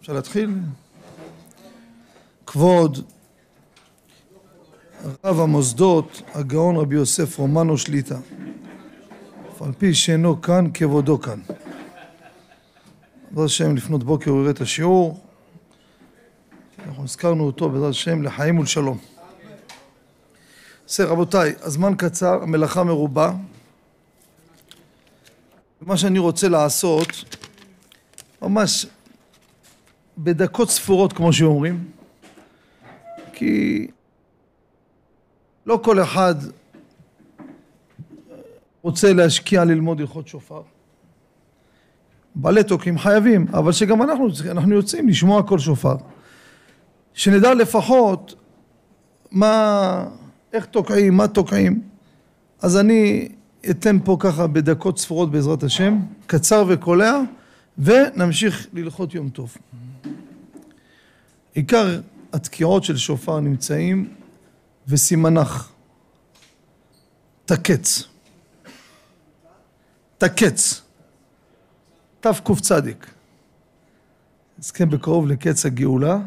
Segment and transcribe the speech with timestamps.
[0.00, 0.50] אפשר להתחיל?
[2.46, 3.10] כבוד
[5.24, 8.18] רב המוסדות הגאון רבי יוסף רומנו שליטה
[9.52, 11.40] אף על פי שאינו כאן כבודו כאן.
[13.30, 15.20] בעזרת השם לפנות בוקר הוא יראה את השיעור.
[16.86, 18.98] אנחנו הזכרנו אותו בעזרת השם לחיים ולשלום.
[20.86, 23.32] בסדר רבותיי הזמן קצר המלאכה מרובה.
[25.80, 27.08] מה שאני רוצה לעשות
[28.44, 28.86] ממש
[30.18, 31.84] בדקות ספורות כמו שאומרים
[33.32, 33.86] כי
[35.66, 36.34] לא כל אחד
[38.82, 40.62] רוצה להשקיע ללמוד הלכות שופר.
[42.34, 45.96] בעלי תוקעים חייבים אבל שגם אנחנו, אנחנו יוצאים לשמוע כל שופר.
[47.14, 48.34] שנדע לפחות
[49.30, 50.06] מה,
[50.52, 51.82] איך תוקעים, מה תוקעים.
[52.62, 53.28] אז אני
[53.70, 57.20] אתן פה ככה בדקות ספורות בעזרת השם, קצר וקולע,
[57.78, 59.56] ונמשיך ללכות יום טוב.
[61.54, 62.00] עיקר
[62.32, 64.14] התקיעות של שופר נמצאים
[64.88, 65.72] וסימנך.
[67.44, 68.02] תקץ.
[70.18, 70.82] תקץ.
[72.20, 72.70] תקצ.
[74.58, 76.18] נזכה בקרוב לקץ הגאולה,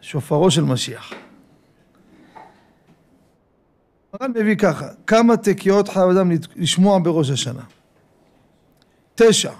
[0.00, 1.12] שופרו של משיח.
[4.12, 7.62] הר"ן מביא ככה, כמה תקיעות חייב אדם לשמוע בראש השנה?
[9.14, 9.52] תשע.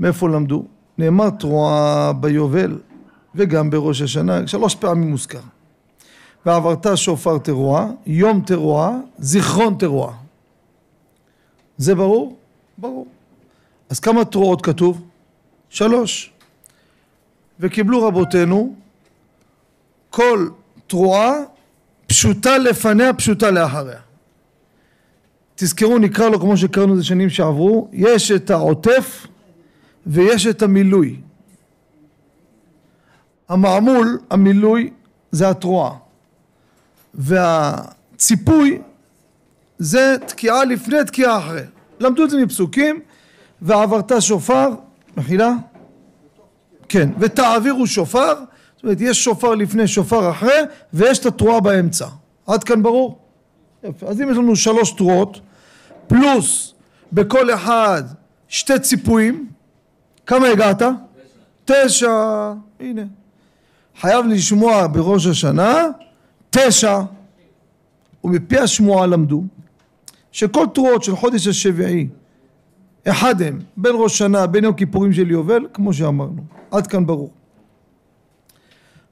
[0.00, 0.64] מאיפה למדו?
[0.98, 2.78] נאמר תרועה ביובל
[3.34, 5.40] וגם בראש השנה, שלוש פעמים מוזכר.
[6.46, 10.14] ועברת שופר תרועה, יום תרועה, זיכרון תרועה.
[11.76, 12.36] זה ברור?
[12.78, 13.06] ברור.
[13.90, 15.02] אז כמה תרועות כתוב?
[15.70, 16.32] שלוש.
[17.60, 18.74] וקיבלו רבותינו
[20.10, 20.48] כל
[20.86, 21.32] תרועה
[22.06, 24.00] פשוטה לפניה, פשוטה לאחריה.
[25.54, 29.26] תזכרו, נקרא לו כמו שקראנו את זה שנים שעברו, יש את העוטף
[30.08, 31.16] ויש את המילוי.
[33.48, 34.90] המעמול, המילוי,
[35.30, 35.92] זה התרועה.
[37.14, 38.78] והציפוי
[39.78, 41.62] זה תקיעה לפני, תקיעה אחרי.
[42.00, 43.00] למדו את זה מפסוקים,
[43.62, 44.68] ועברת שופר,
[45.16, 45.52] מחילה?
[46.88, 48.34] כן, ותעבירו שופר,
[48.74, 50.60] זאת אומרת יש שופר לפני שופר אחרי
[50.92, 52.06] ויש את התרועה באמצע
[52.46, 53.18] עד כאן ברור?
[53.84, 55.40] יפה אז אם יש לנו שלוש תרועות
[56.06, 56.74] פלוס
[57.12, 58.02] בכל אחד
[58.48, 59.48] שתי ציפויים
[60.28, 60.82] כמה הגעת?
[61.64, 63.02] תשע הנה
[64.00, 65.84] חייב לשמוע בראש השנה
[66.50, 67.00] תשע
[68.24, 69.44] ומפי השמועה למדו
[70.32, 72.08] שכל תרועות של חודש השביעי
[73.08, 77.30] אחד הם בין ראש שנה בין יום כיפורים של יובל כמו שאמרנו עד כאן ברור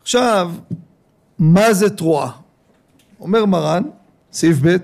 [0.02, 0.52] עכשיו,
[1.38, 2.30] מה זה תרועה?
[3.20, 3.82] אומר מרן,
[4.32, 4.76] סעיף ב',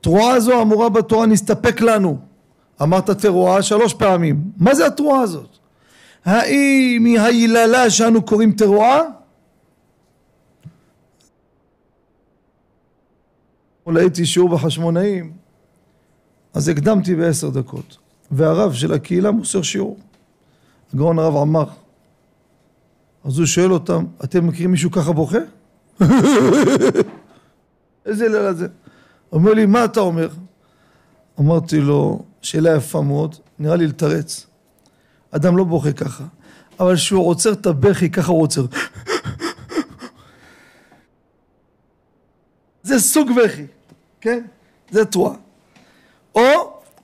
[0.00, 2.33] תרועה זו אמורה בתורה נסתפק לנו.
[2.82, 4.42] אמרת תרועה שלוש פעמים.
[4.56, 5.48] מה זה התרועה הזאת?
[6.24, 9.00] האם היא היללה שאנו קוראים תרועה?
[13.86, 15.32] אולי הייתי שיעור בחשמונאים,
[16.54, 17.98] אז הקדמתי בעשר דקות,
[18.30, 19.98] והרב של הקהילה מוסר שיעור.
[20.94, 21.64] הגאון הרב עמר,
[23.24, 25.38] אז הוא שואל אותם, אתם מכירים מישהו ככה בוכה?
[28.06, 28.66] איזה לילה זה?
[29.32, 30.28] אומר לי, מה אתה אומר?
[31.40, 34.46] אמרתי לו, שאלה יפה מאוד, נראה לי לתרץ.
[35.30, 36.24] אדם לא בוכה ככה,
[36.80, 38.66] אבל כשהוא עוצר את הבכי, ככה הוא עוצר.
[42.82, 43.66] זה סוג בכי,
[44.20, 44.44] כן?
[44.90, 45.34] זה תרועה.
[46.34, 46.42] או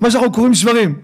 [0.01, 1.01] מה שאנחנו קוראים שברים.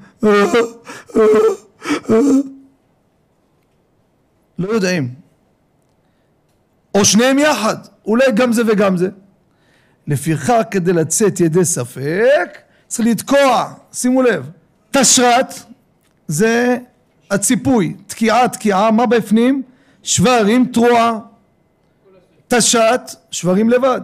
[4.59, 5.15] לא יודעים.
[6.95, 7.77] או שניהם יחד,
[8.07, 9.09] אולי גם זה וגם זה.
[10.07, 14.51] לפיכך כדי לצאת ידי ספק צריך לתקוע, שימו לב,
[14.91, 15.55] תשרת
[16.29, 16.77] זה
[17.31, 19.63] הציפוי, תקיעה תקיעה, מה בפנים?
[20.03, 21.19] שברים תרועה,
[22.49, 24.01] תשת שברים לבד,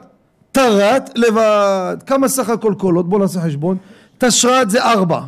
[0.52, 3.08] תרת לבד, כמה סך הכל קולות?
[3.08, 3.76] בואו נעשה חשבון,
[4.18, 5.20] תשרת זה ארבע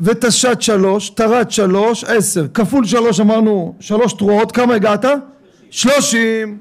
[0.00, 5.04] ותשת שלוש, תרת שלוש, עשר, כפול שלוש אמרנו שלוש תרועות, כמה הגעת?
[5.70, 6.58] שלושים.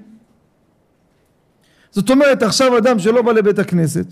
[1.92, 4.06] זאת אומרת עכשיו אדם שלא בא לבית הכנסת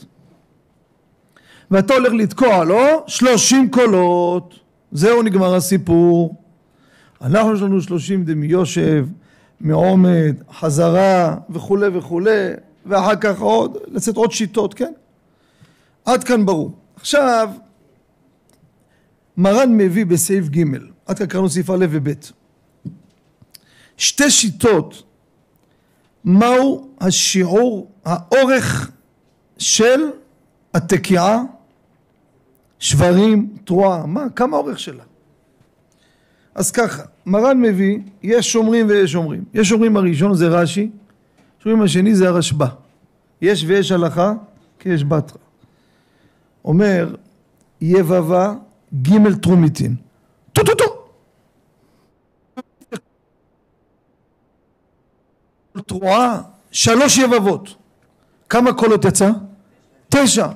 [1.72, 4.60] ואתה הולך לתקוע לו שלושים קולות,
[4.92, 6.36] זהו נגמר הסיפור.
[7.22, 9.08] אנחנו יש לנו שלושים דמיושב,
[9.60, 12.50] מעומד, חזרה וכולי וכולי
[12.86, 14.92] ואחר כך עוד, לצאת עוד שיטות, כן?
[16.06, 16.72] עד כאן ברור.
[16.96, 17.50] עכשיו
[19.38, 20.64] מרן מביא בסעיף ג'
[21.06, 22.10] עד כאן קראנו סעיף א' וב'
[23.98, 25.04] שתי שיטות
[26.24, 28.92] מהו השיעור האורך
[29.58, 30.00] של
[30.74, 31.42] התקיעה
[32.80, 35.04] שברים תרועה מה כמה אורך שלה
[36.56, 39.44] אז ככה, מרן מביא, יש שומרים ויש שומרים.
[39.54, 40.90] יש שומרים הראשון זה רש"י,
[41.60, 42.68] שומרים השני זה הרשב"א.
[43.42, 44.34] יש ויש הלכה,
[44.80, 45.38] כי יש בתרא.
[46.66, 47.16] אומר,
[47.82, 48.54] יבבה
[49.02, 49.96] ג' תרומיתין.
[50.54, 50.86] טו טו טו!
[55.82, 56.42] תרועה,
[56.72, 57.76] שלוש יבבות.
[58.50, 59.32] כמה קולות יצא?
[60.10, 60.48] תשע.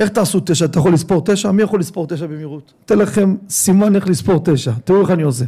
[0.00, 0.64] איך תעשו תשע?
[0.64, 1.50] אתה יכול לספור תשע?
[1.50, 2.72] מי יכול לספור תשע במהירות?
[2.84, 4.72] אתן לכם סימן איך לספור תשע.
[4.84, 5.44] תראו איך אני עושה.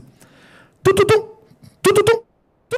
[0.82, 1.14] טו טו טו!
[1.82, 2.76] טו טו טו!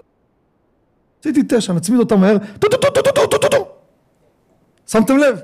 [1.20, 2.36] עשיתי תשע, נצמיד אותם מהר.
[2.58, 3.66] טו טו טו טו טו טו טו טו
[4.86, 5.38] שמתם לב?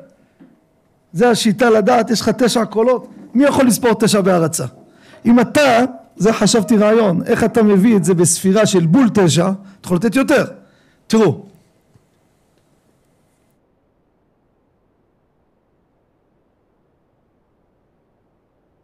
[1.13, 3.09] זה השיטה לדעת, יש לך תשע קולות.
[3.35, 4.67] מי יכול לספור תשע בהרצה?
[5.27, 5.85] אם אתה,
[6.17, 10.17] זה חשבתי רעיון, איך אתה מביא את זה בספירה של בול תשע, אתה יכול לתת
[10.17, 10.45] יותר.
[11.07, 11.45] תראו,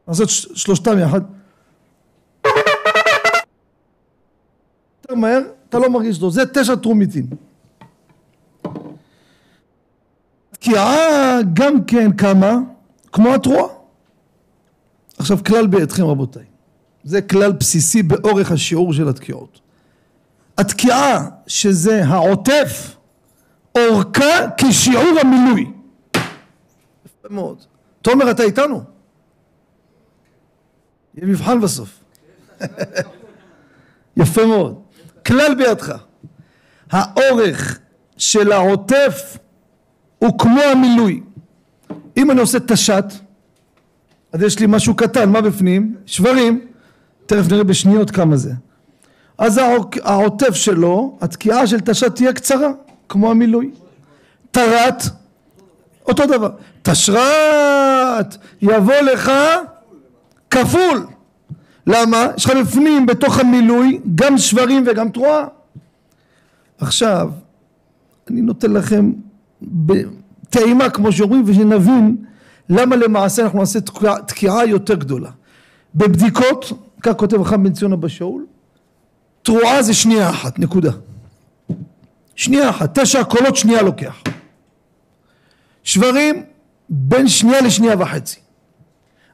[0.09, 1.21] לעשות שלושתם יחד.
[5.03, 7.27] יותר מהר, אתה לא מרגיש אותו, זה תשע טרומיטין.
[10.51, 12.59] תקיעה גם כן כמה,
[13.13, 13.67] כמו התרועה.
[15.19, 16.45] עכשיו כלל בידכם רבותיי,
[17.05, 19.61] זה כלל בסיסי באורך השיעור של התקיעות.
[20.59, 22.97] התקיעה שזה העוטף,
[23.79, 25.73] אורכה כשיעור המילוי.
[27.07, 27.59] יפה מאוד.
[28.03, 28.96] תומר אתה איתנו?
[31.17, 32.01] יהיה מבחן בסוף.
[34.17, 34.81] יפה מאוד.
[35.27, 35.95] כלל בידך.
[36.91, 37.79] האורך
[38.17, 39.39] של העוטף
[40.19, 41.23] הוא כמו המילוי.
[42.17, 43.05] אם אני עושה תש"ת,
[44.33, 45.97] אז יש לי משהו קטן, מה בפנים?
[46.07, 46.67] שברים.
[47.27, 48.53] תכף נראה בשניות כמה זה.
[49.39, 49.61] אז
[50.03, 52.69] העוטף שלו, התקיעה של תש"ת תהיה קצרה,
[53.09, 53.71] כמו המילוי.
[54.51, 55.03] תרת,
[56.07, 56.51] אותו דבר.
[56.83, 59.33] תשרת, יבוא לך
[60.57, 61.07] כפול.
[61.87, 62.27] למה?
[62.37, 65.47] יש לך בפנים בתוך המילוי גם שברים וגם תרועה.
[66.79, 67.31] עכשיו,
[68.31, 69.13] אני נותן לכם
[69.63, 72.17] בטעימה כמו שאומרים ושנבין
[72.69, 73.79] למה למעשה אנחנו נעשה
[74.27, 75.31] תקיעה יותר גדולה.
[75.95, 76.73] בבדיקות,
[77.03, 78.47] כך כותב חכם בן ציון אבא שאול,
[79.43, 80.91] תרועה זה שנייה אחת, נקודה.
[82.37, 84.23] שנייה אחת, תשע קולות שנייה לוקח.
[85.85, 86.43] שברים
[86.89, 88.46] בין שנייה לשנייה וחצי.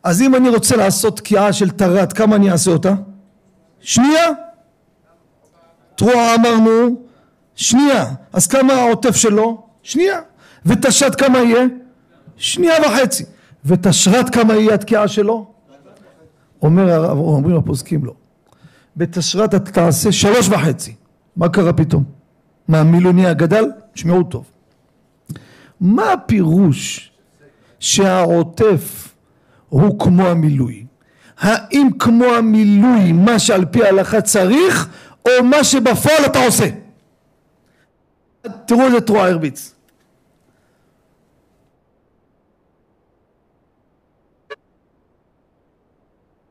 [0.04, 2.94] אז אם אני רוצה לעשות תקיעה של טרת, כמה אני אעשה אותה?
[3.80, 4.26] שנייה.
[5.94, 6.96] תרועה אמרנו,
[7.54, 8.04] שנייה.
[8.32, 9.66] אז כמה העוטף שלו?
[9.82, 10.20] שנייה.
[10.66, 11.64] ותשת כמה יהיה?
[12.36, 13.24] שנייה וחצי.
[13.64, 15.52] ותשרת כמה יהיה התקיעה שלו?
[16.62, 18.14] אומר הרב, אומרים הפוסקים לו.
[18.96, 20.94] בתשרת אתה תעשה שלוש וחצי.
[21.36, 22.04] מה קרה פתאום?
[22.68, 23.64] מה המילוני הגדל?
[23.94, 24.44] שמעו טוב.
[25.80, 27.10] מה הפירוש
[27.80, 29.11] שהעוטף
[29.72, 30.86] הוא כמו המילוי.
[31.38, 34.88] האם כמו המילוי מה שעל פי ההלכה צריך
[35.24, 36.64] או מה שבפועל אתה עושה?
[38.66, 39.74] תראו איזה תרועה הרביץ.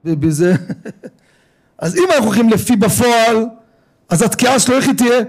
[0.06, 0.54] ובזה
[1.84, 3.46] אז אם אנחנו הולכים לפי בפועל
[4.10, 5.20] אז התקיעה שלו איך היא תהיה?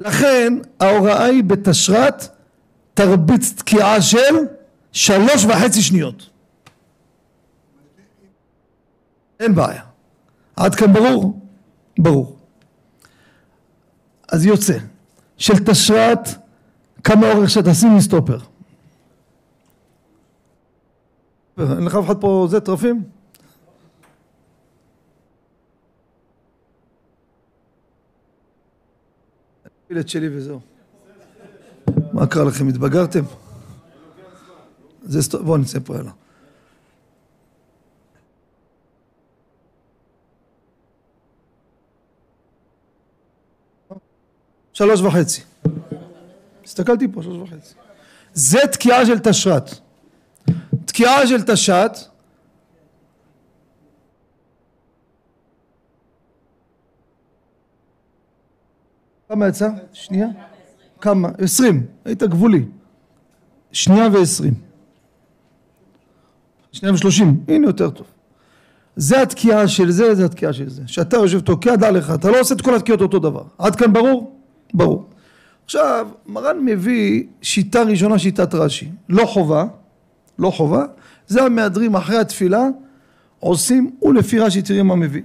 [0.00, 2.31] לכן ההוראה היא בתשרת
[2.94, 4.34] תרביץ תקיעה של
[4.92, 6.30] שלוש וחצי שניות.
[9.40, 9.82] אין בעיה.
[10.56, 11.40] עד כאן ברור?
[11.98, 12.38] ברור.
[14.32, 14.78] אז יוצא
[15.36, 16.28] של תשרת
[17.04, 18.38] כמה אורך שתשים מסטופר.
[21.58, 23.04] אין לך אף אחד פה זה טרפים?
[30.00, 30.71] את שלי וזהו.
[32.22, 32.68] מה קרה לכם?
[32.68, 33.22] התבגרתם?
[35.02, 35.44] זה סטו...
[35.44, 36.12] בואו נצא פה הלאה.
[44.72, 45.42] שלוש וחצי.
[46.64, 47.74] הסתכלתי פה, שלוש וחצי.
[48.34, 49.70] זה תקיעה של תשרת.
[50.84, 51.92] תקיעה של תשת
[59.28, 59.68] כמה יצא?
[59.92, 60.51] שנייה?
[61.02, 61.28] כמה?
[61.38, 62.64] עשרים, היית גבולי.
[63.72, 64.54] שנייה ועשרים.
[66.72, 68.06] שנייה ושלושים, הנה יותר טוב.
[68.96, 70.82] זה התקיעה של זה, זה התקיעה של זה.
[70.86, 73.42] שאתה יושב תוקע, דע לך, אתה לא עושה את כל התקיעות אותו דבר.
[73.58, 74.36] עד כאן ברור?
[74.74, 75.08] ברור.
[75.64, 78.90] עכשיו, מרן מביא שיטה ראשונה, שיטת רש"י.
[79.08, 79.64] לא חובה,
[80.38, 80.84] לא חובה,
[81.26, 82.68] זה המהדרים אחרי התפילה,
[83.40, 85.22] עושים, ולפי רש"י תראי מה מביא.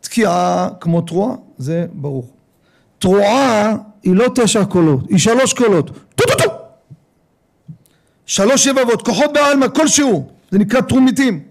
[0.00, 2.28] תקיעה כמו תרועה, זה ברור.
[2.98, 3.76] תרועה
[4.08, 5.90] היא לא תשע קולות, היא שלוש קולות.
[6.14, 6.50] טו טו טו!
[8.26, 11.44] שלוש יבבות, כוחות בעלמא כלשהו, זה נקרא טרומיטים.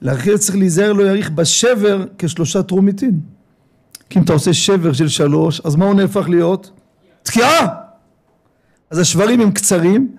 [0.00, 3.20] לכן צריך להיזהר לא יאריך בשבר כשלושה טרומיטין.
[4.10, 6.70] כי אם אתה עושה שבר של שלוש, אז מה הוא נהפך להיות?
[7.22, 7.66] תקיעה!
[8.90, 10.16] אז השברים הם קצרים,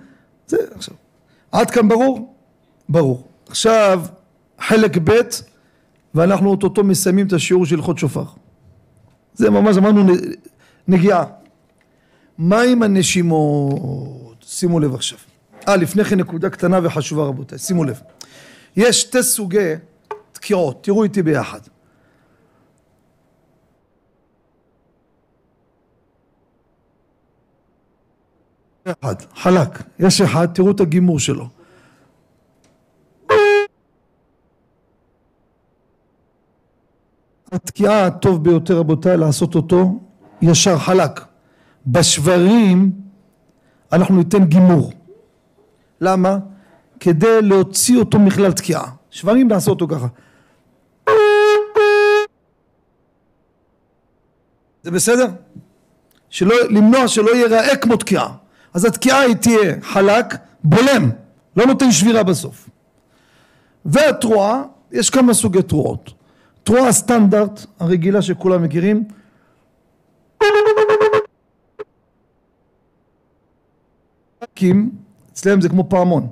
[0.47, 0.95] זה עכשיו.
[1.51, 2.33] עד כאן ברור?
[2.89, 3.27] ברור.
[3.49, 4.01] עכשיו
[4.59, 5.19] חלק ב'
[6.15, 8.23] ואנחנו אוטוטו מסיימים את השיעור של הלכות שופר.
[9.39, 10.13] זה ממש אמרנו
[10.88, 11.24] נגיעה.
[12.38, 14.46] מה עם הנשימות?
[14.46, 15.19] שימו לב עכשיו.
[15.67, 18.01] אה, לפני כן נקודה קטנה וחשובה רבותיי, שימו לב.
[18.75, 19.74] יש שתי סוגי
[20.31, 21.60] תקיעות, תראו איתי ביחד.
[28.86, 31.58] אחד, חלק, יש אחד, תראו את הגימור שלו.
[37.51, 39.99] התקיעה הטוב ביותר רבותיי לעשות אותו
[40.41, 41.21] ישר חלק.
[41.87, 42.91] בשברים
[43.91, 44.91] אנחנו ניתן גימור.
[46.01, 46.37] למה?
[46.99, 48.83] כדי להוציא אותו מכלל תקיעה.
[49.09, 50.07] שברים לעשות אותו ככה.
[54.83, 55.27] זה בסדר?
[56.29, 58.33] שלא, למנוע שלא ייראה כמו תקיעה.
[58.73, 61.09] אז התקיעה היא תהיה חלק, בולם,
[61.55, 62.69] לא נותן שבירה בסוף.
[63.85, 66.18] והתרועה, יש כמה סוגי תרועות.
[66.63, 69.07] תרועה סטנדרט הרגילה שכולם מכירים.
[75.33, 76.27] אצלם זה כמו פעמון.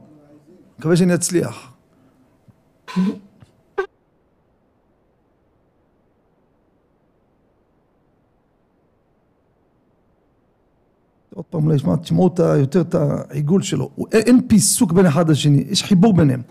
[0.79, 1.74] מקווה שאני אצליח.
[11.34, 12.29] עוד פעם אולי תשמעו
[12.60, 13.89] יותר את העיגול שלו.
[14.12, 16.41] אין פיסוק בין אחד לשני יש חיבור ביניהם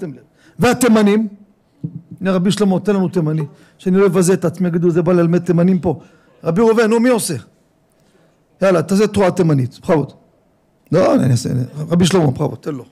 [0.00, 0.22] שמתם לב.
[0.58, 1.28] והתימנים,
[2.20, 3.42] הנה רבי שלמה תן לנו תימני,
[3.78, 6.00] שאני לא אבזה את עצמי, יגידו זה בא ללמד תימנים פה.
[6.44, 7.34] רבי ראובן, נו מי עושה?
[8.62, 10.12] יאללה, תעשה תרועה תימנית, בכבוד.
[10.92, 12.84] לא, אני אעשה, רבי שלמה, בכבוד, תן לו.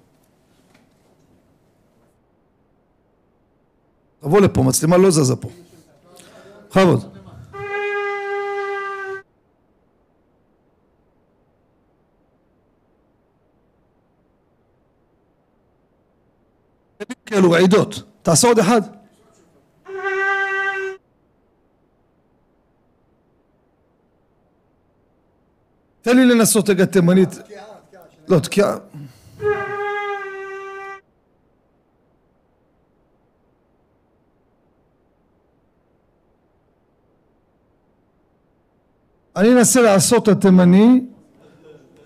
[4.21, 5.49] תבוא לפה, מצלמה לא זזה פה.
[6.71, 7.18] בכבוד.
[17.29, 18.03] כאלו רעידות.
[18.23, 18.81] תעשה עוד אחד.
[26.03, 27.29] תן לי לנסות רגע תימנית.
[28.29, 28.77] לא, תקיעה.
[39.37, 41.01] אני אנסה לעשות התימני,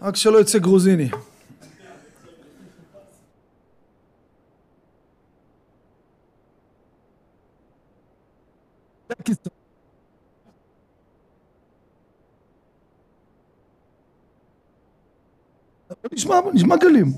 [0.03, 1.09] רק שלא יצא גרוזיני.
[16.13, 17.13] נשמע, נשמע גלים.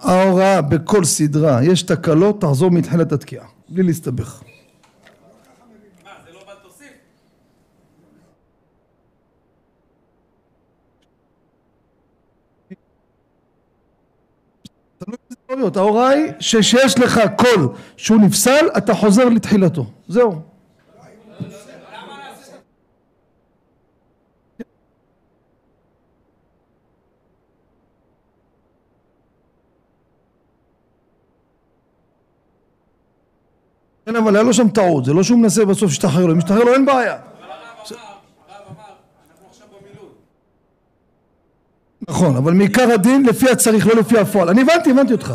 [0.00, 4.42] ההוראה בכל סדרה, יש תקלות, תחזור מתחילת התקיעה, בלי להסתבך.
[15.54, 15.76] להיות.
[15.76, 19.86] ההוראה היא שכשיש לך קול שהוא נפסל, אתה חוזר לתחילתו.
[20.08, 20.40] זהו.
[34.06, 36.64] כן, אבל היה לו שם טעות, זה לא שהוא מנסה בסוף להשתחרר לו, אם משתחרר
[36.64, 37.33] לו אין בעיה.
[42.08, 44.48] נכון, אבל מעיקר הדין לפי הצריך, לא לפי הפועל.
[44.48, 45.32] אני הבנתי, הבנתי אותך.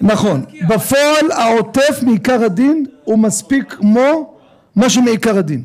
[0.00, 0.44] נכון.
[0.68, 4.36] בפועל העוטף מעיקר הדין הוא מספיק כמו
[4.76, 5.62] מה שמעיקר הדין.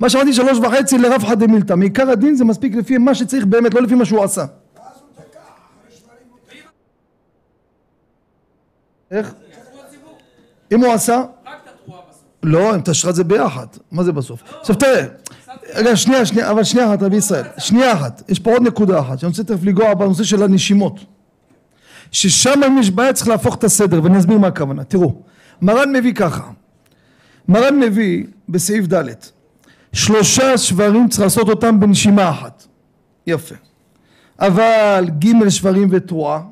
[0.00, 1.74] מה שאמרתי שלוש וחצי לרב חד דמילתא.
[1.74, 4.44] מעיקר הדין זה מספיק לפי מה שצריך באמת, לא לפי מה שהוא עשה.
[9.10, 9.34] איך?
[10.72, 11.22] אם הוא עשה?
[12.42, 13.66] לא, אם תשרה זה ביחד.
[13.92, 14.42] מה זה בסוף?
[14.60, 15.04] עכשיו תראה.
[15.74, 19.18] רגע, שנייה, שנייה, אבל שנייה אחת, רבי ישראל, שנייה אחת, יש פה עוד נקודה אחת,
[19.18, 21.00] שאני רוצה תכף לנגוע בנושא של הנשימות.
[22.12, 24.84] ששם אם יש בעיה צריך להפוך את הסדר, ואני אסביר מה הכוונה.
[24.84, 25.14] תראו,
[25.62, 26.50] מרן מביא ככה,
[27.48, 29.04] מרן מביא בסעיף ד'
[29.92, 32.66] שלושה שברים צריך לעשות אותם בנשימה אחת.
[33.26, 33.54] יפה.
[34.40, 36.42] אבל ג' שברים ותרועה,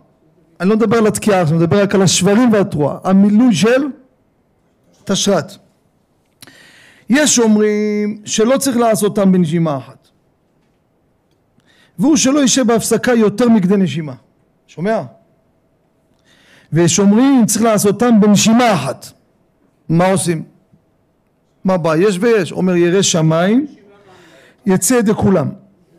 [0.61, 3.83] אני לא מדבר על התקיעה, אני מדבר רק על השברים והתרועה, המילוי של
[5.05, 5.57] תשרת.
[7.11, 10.09] יש אומרים שלא צריך לעשות אותם בנשימה אחת
[11.99, 14.15] והוא שלא יישב בהפסקה יותר מכדי נשימה.
[14.67, 15.03] שומע?
[16.73, 19.07] ושומרים צריך לעשותם בנשימה אחת.
[19.89, 20.43] מה עושים?
[21.65, 21.97] מה בא?
[21.97, 22.53] יש ויש.
[22.53, 23.67] אומר ירא שמיים
[24.67, 25.49] יצא ידי כולם.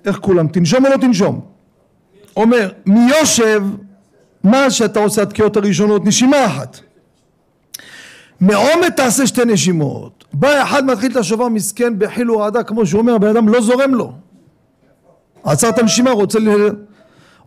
[0.05, 0.47] איך כולם?
[0.47, 1.41] תנשום או לא תנשום?
[2.35, 3.63] אומר מיושב
[4.43, 6.79] מה שאתה עושה התקיעות הראשונות נשימה אחת
[8.41, 10.25] מעומד תעשה שתי נשימות.
[10.33, 13.93] בא אחד מתחיל את השובר מסכן בחיל ורעדה כמו שהוא אומר הבן אדם לא זורם
[13.93, 14.13] לו.
[15.43, 16.49] עצר את הנשימה רוצה ל...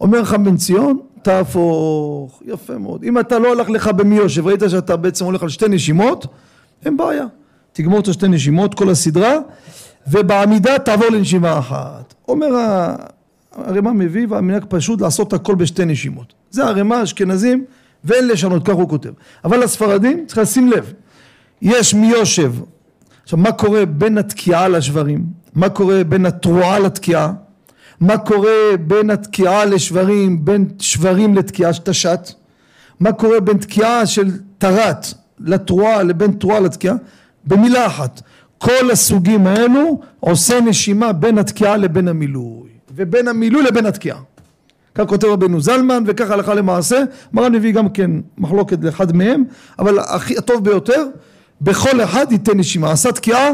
[0.01, 2.43] אומר לך בן ציון תהפוך.
[2.47, 3.05] יפה מאוד.
[3.05, 6.27] אם אתה לא הולך לך במי יושב ראית שאתה בעצם הולך על שתי נשימות
[6.85, 7.27] אין בעיה.
[7.73, 9.39] תגמור את השתי נשימות כל הסדרה
[10.07, 12.15] ובעמידה תעבור לנשימה אחת.
[12.29, 12.47] אומר
[13.53, 16.33] הרמ"א מביא והמנהג פשוט לעשות הכל בשתי נשימות.
[16.51, 17.65] זה הרמ"א אשכנזים
[18.05, 19.11] ואין לשנות כך הוא כותב.
[19.45, 20.93] אבל הספרדים צריך לשים לב
[21.63, 22.53] יש מי יושב
[23.23, 25.25] עכשיו מה קורה בין התקיעה לשברים?
[25.55, 27.33] מה קורה בין התרועה לתקיעה?
[28.01, 32.33] מה קורה בין התקיעה לשברים בין שברים לתקיעה תש"ת
[33.01, 35.07] מה קורה בין תקיעה של טרת
[35.41, 36.95] לתרועה לבין תרועה לתקיעה?
[37.45, 38.23] במילה אחת
[38.59, 42.69] כל הסוגים האלו עושה נשימה בין התקיעה לבין המילוי.
[42.97, 44.19] ובין המילוי לבין התקיעה
[44.95, 47.03] כך כותב רבנו זלמן וכך הלכה למעשה.
[47.33, 49.45] מרן מביא גם כן מחלוקת לאחד מהם
[49.79, 51.07] אבל הכי הטוב ביותר
[51.61, 52.93] בכל אחד ייתן נשימה.
[52.93, 53.51] עשה תקיעה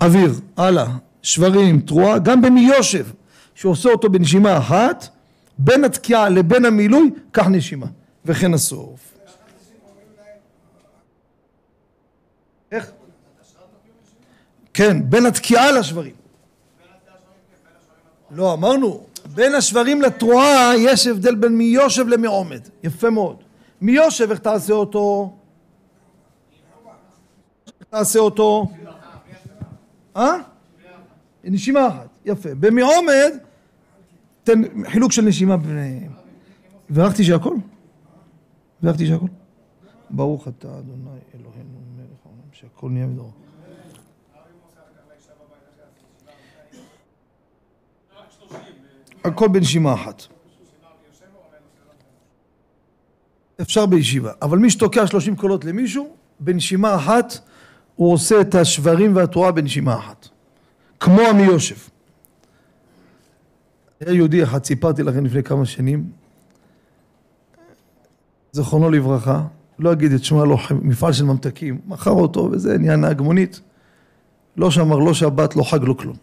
[0.00, 0.32] אוויר.
[0.56, 0.86] הלאה.
[1.22, 3.06] שברים תרועה גם במיושב
[3.54, 5.08] שעושה אותו בנשימה אחת
[5.58, 7.86] בין התקיעה לבין המילוי קח נשימה.
[8.24, 9.00] וכן הסוף.
[12.72, 12.90] איך?
[14.74, 16.12] כן בין התקיעה לשברים.
[18.30, 23.36] לא אמרנו בין השברים לתרועה יש הבדל בין מיושב למעומד יפה מאוד
[23.80, 25.36] מיושב איך תעשה אותו?
[27.90, 28.66] תעשה אותו?
[30.16, 30.32] אה?
[31.44, 33.32] נשימה אחת יפה במעומד
[34.44, 35.56] תן חילוק של נשימה
[36.90, 37.56] בירכתי שהכל?
[38.82, 39.26] בירכתי שהכל?
[40.10, 43.37] ברוך אתה אדוני אלוהינו מלך העולם שהכל נהיה בדורו
[49.28, 50.22] הכל בנשימה אחת.
[53.60, 57.38] אפשר בישיבה, אבל מי שתוקע שלושים קולות למישהו, בנשימה אחת
[57.96, 60.28] הוא עושה את השברים והתרועה בנשימה אחת.
[61.00, 61.76] כמו עמי יושב.
[64.00, 66.10] היה יהודי אחד, סיפרתי לכם לפני כמה שנים,
[68.52, 69.42] זכרונו לברכה,
[69.78, 73.60] לא אגיד את שמה, לא מפעל של ממתקים, מכר אותו וזה, נהיה נהג מונית,
[74.56, 76.16] לא שמר, לא שבת, לא חג, לא כלום.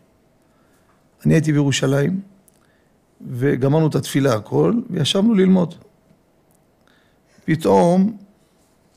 [1.26, 2.22] אני הייתי בירושלים,
[3.22, 5.76] וגמרנו את התפילה הכל, וישבנו ללמוד.
[7.46, 8.18] פתאום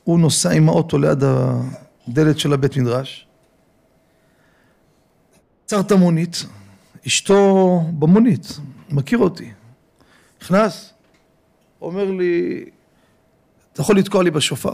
[0.03, 3.27] הוא נוסע עם האוטו ליד הדלת של הבית מדרש,
[5.65, 6.45] עצר את המונית,
[7.07, 9.51] אשתו במונית, מכיר אותי,
[10.41, 10.93] נכנס,
[11.81, 12.65] אומר לי,
[13.73, 14.73] אתה יכול לתקוע לי בשופר?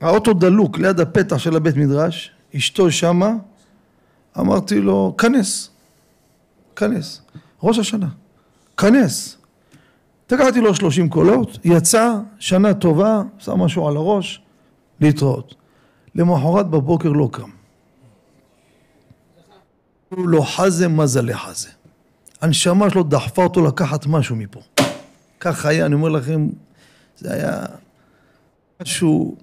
[0.00, 3.32] האוטו דלוק ליד הפתח של הבית מדרש, אשתו שמה,
[4.38, 5.70] אמרתי לו, כנס,
[6.76, 7.22] כנס.
[7.62, 8.08] ראש השנה,
[8.76, 9.36] כנס.
[10.26, 14.42] תקעתי לו שלושים קולות, יצא, שנה טובה, שם משהו על הראש,
[15.00, 15.54] להתראות.
[16.14, 17.50] למחרת בבוקר לא קם.
[20.08, 21.68] הוא לא חזה מזלה חזה.
[22.40, 24.60] הנשמה שלו דחפה אותו לקחת משהו מפה.
[25.40, 26.48] כך היה, אני אומר לכם,
[27.16, 27.66] זה היה
[28.82, 29.36] משהו...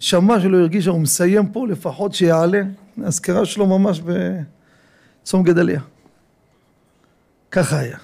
[0.00, 2.62] הנשמה שלו הרגישה, הוא מסיים פה, לפחות שיעלה.
[3.04, 4.10] האזכרה שלו ממש ב...
[5.28, 5.80] צום גדליה.
[7.50, 7.98] ככה היה.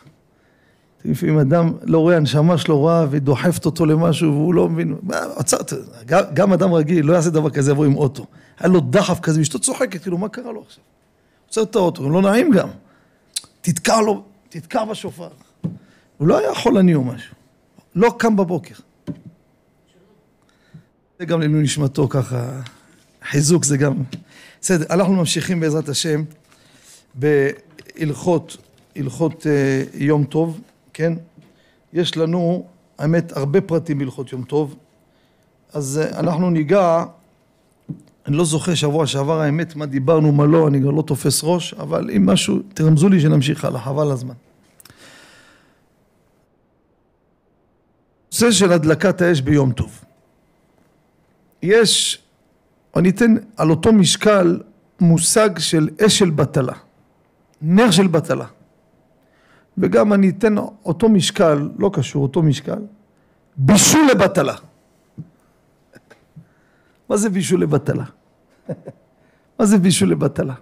[1.05, 4.97] לפעמים אדם לא רואה, הנשמה שלו רואה ודוחפת אותו למשהו והוא לא מבין,
[5.37, 5.73] עצרת,
[6.35, 8.27] גם אדם רגיל לא יעשה דבר כזה, יבוא עם אוטו.
[8.59, 10.85] היה לו דחף כזה, אשתו צוחקת, כאילו, מה קרה לו עכשיו?
[11.47, 12.69] עוצר את האוטו, לא נעים גם.
[13.61, 15.29] תתקע לו, תתקע בשופר.
[16.19, 17.35] הוא לא היה חולני או משהו.
[17.95, 18.75] לא קם בבוקר.
[21.19, 22.61] זה גם לעילוי נשמתו ככה,
[23.23, 23.95] חיזוק זה גם.
[24.61, 26.25] בסדר, אנחנו ממשיכים בעזרת השם.
[27.15, 28.57] בהלכות,
[28.97, 30.61] הלכות אה, יום טוב,
[30.93, 31.13] כן?
[31.93, 32.67] יש לנו,
[32.99, 34.77] האמת, הרבה פרטים בהלכות יום טוב,
[35.73, 37.05] אז אה, אנחנו ניגע,
[38.27, 41.75] אני לא זוכר שבוע שעבר האמת מה דיברנו, מה לא, אני גם לא תופס ראש,
[41.75, 44.35] אבל אם משהו, תרמזו לי שנמשיך הלאה, חבל הזמן.
[48.33, 50.05] נושא של הדלקת האש ביום טוב.
[51.63, 52.23] יש,
[52.97, 54.61] אני אתן על אותו משקל
[55.01, 56.73] מושג של אש של בטלה.
[57.65, 58.47] נר של בטלה.
[59.79, 62.83] וגם אני אתן אותו משקל, לא קשור, אותו משקל,
[63.57, 64.55] בישול לבטלה.
[67.09, 68.05] מה זה בישול לבטלה?
[69.59, 70.55] מה זה בישול לבטלה?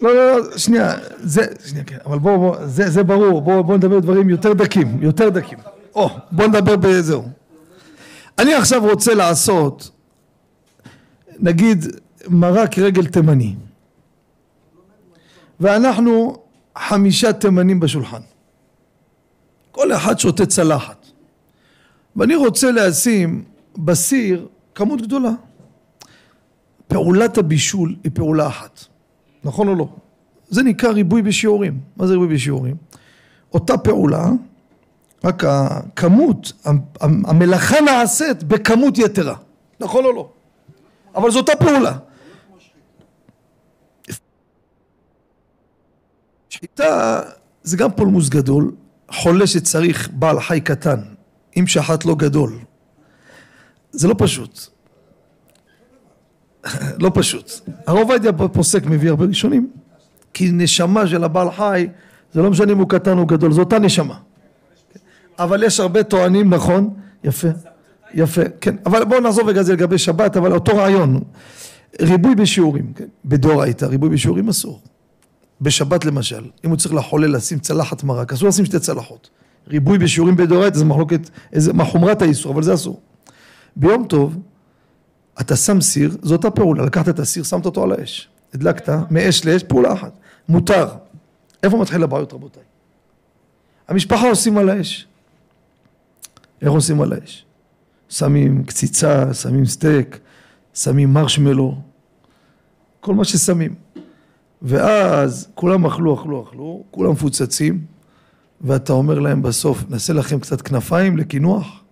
[0.00, 3.76] לא, לא, לא, שנייה, זה, שנייה, כן, אבל בואו, בוא, זה, זה ברור, בואו בוא
[3.76, 5.58] נדבר דברים יותר דקים, יותר דקים.
[5.94, 7.28] או, בואו נדבר בזהו.
[8.38, 9.90] אני עכשיו רוצה לעשות,
[11.38, 11.84] נגיד,
[12.28, 13.54] מרק רגל תימני,
[15.60, 16.36] ואנחנו
[16.78, 18.20] חמישה תימנים בשולחן.
[19.70, 21.06] כל אחד שותה צלחת.
[22.16, 23.44] ואני רוצה לשים
[23.76, 25.30] בסיר כמות גדולה.
[26.86, 28.84] פעולת הבישול היא פעולה אחת.
[29.44, 29.88] נכון או לא?
[30.48, 31.80] זה נקרא ריבוי בשיעורים.
[31.96, 32.76] מה זה ריבוי בשיעורים?
[33.52, 34.26] אותה פעולה,
[35.24, 36.52] רק הכמות,
[37.02, 39.36] המלאכה נעשית בכמות יתרה.
[39.80, 40.28] נכון או לא?
[41.14, 41.96] אבל זו אותה פעולה.
[46.48, 47.20] שחיטה
[47.62, 48.72] זה גם פולמוס גדול,
[49.10, 51.00] חולה שצריך בעל חי קטן,
[51.56, 52.58] אם שחט לא גדול.
[53.90, 54.60] זה לא פשוט.
[57.02, 57.50] לא פשוט.
[57.86, 59.70] הרב עובדיה פוסק מביא הרבה ראשונים,
[60.34, 61.88] כי נשמה של הבעל חי,
[62.32, 64.18] זה לא משנה אם הוא קטן או גדול, זו אותה נשמה.
[65.38, 66.94] אבל יש הרבה טוענים, נכון?
[67.24, 67.48] יפה,
[68.14, 68.76] יפה, כן.
[68.86, 71.22] אבל בואו נעזוב רגע זה לגבי שבת, אבל אותו רעיון.
[72.00, 73.04] ריבוי בשיעורים, כן.
[73.24, 74.80] בדאורייתא, ריבוי בשיעורים אסור.
[75.60, 79.30] בשבת למשל, אם הוא צריך לחולל לשים צלחת מרק, אסור לשים שתי צלחות.
[79.68, 81.30] ריבוי בשיעורים בדאורייתא זה מחלוקת,
[81.74, 83.00] מה חומרת האיסור, אבל זה אסור.
[83.76, 84.38] ביום טוב,
[85.40, 89.44] אתה שם סיר, זו אותה פעולה, לקחת את הסיר, שמת אותו על האש, הדלקת מאש
[89.44, 90.12] לאש, פעולה אחת,
[90.48, 90.88] מותר.
[91.62, 92.62] איפה מתחיל הבעיות רבותיי?
[93.88, 95.06] המשפחה עושים על האש.
[96.62, 97.44] איך עושים על האש?
[98.18, 100.18] שמים קציצה, שמים סטייק,
[100.74, 101.78] שמים מרשמלו,
[103.00, 103.74] כל מה ששמים.
[104.62, 107.80] ואז כולם אכלו, אכלו, אכלו, כולם מפוצצים,
[108.60, 111.82] ואתה אומר להם בסוף, נעשה לכם קצת כנפיים לקינוח.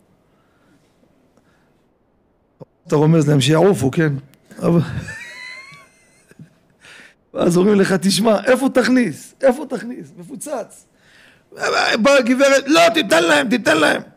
[2.86, 4.12] אתה רומז להם שיעופו, כן?
[7.34, 9.34] ואז אומרים לך, תשמע, איפה תכניס?
[9.40, 10.12] איפה תכניס?
[10.18, 10.86] מפוצץ.
[12.02, 14.11] באה הגברת, לא, תיתן להם, תיתן להם.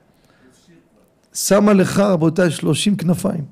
[1.35, 3.45] שמה לך, רבותיי, שלושים כנפיים.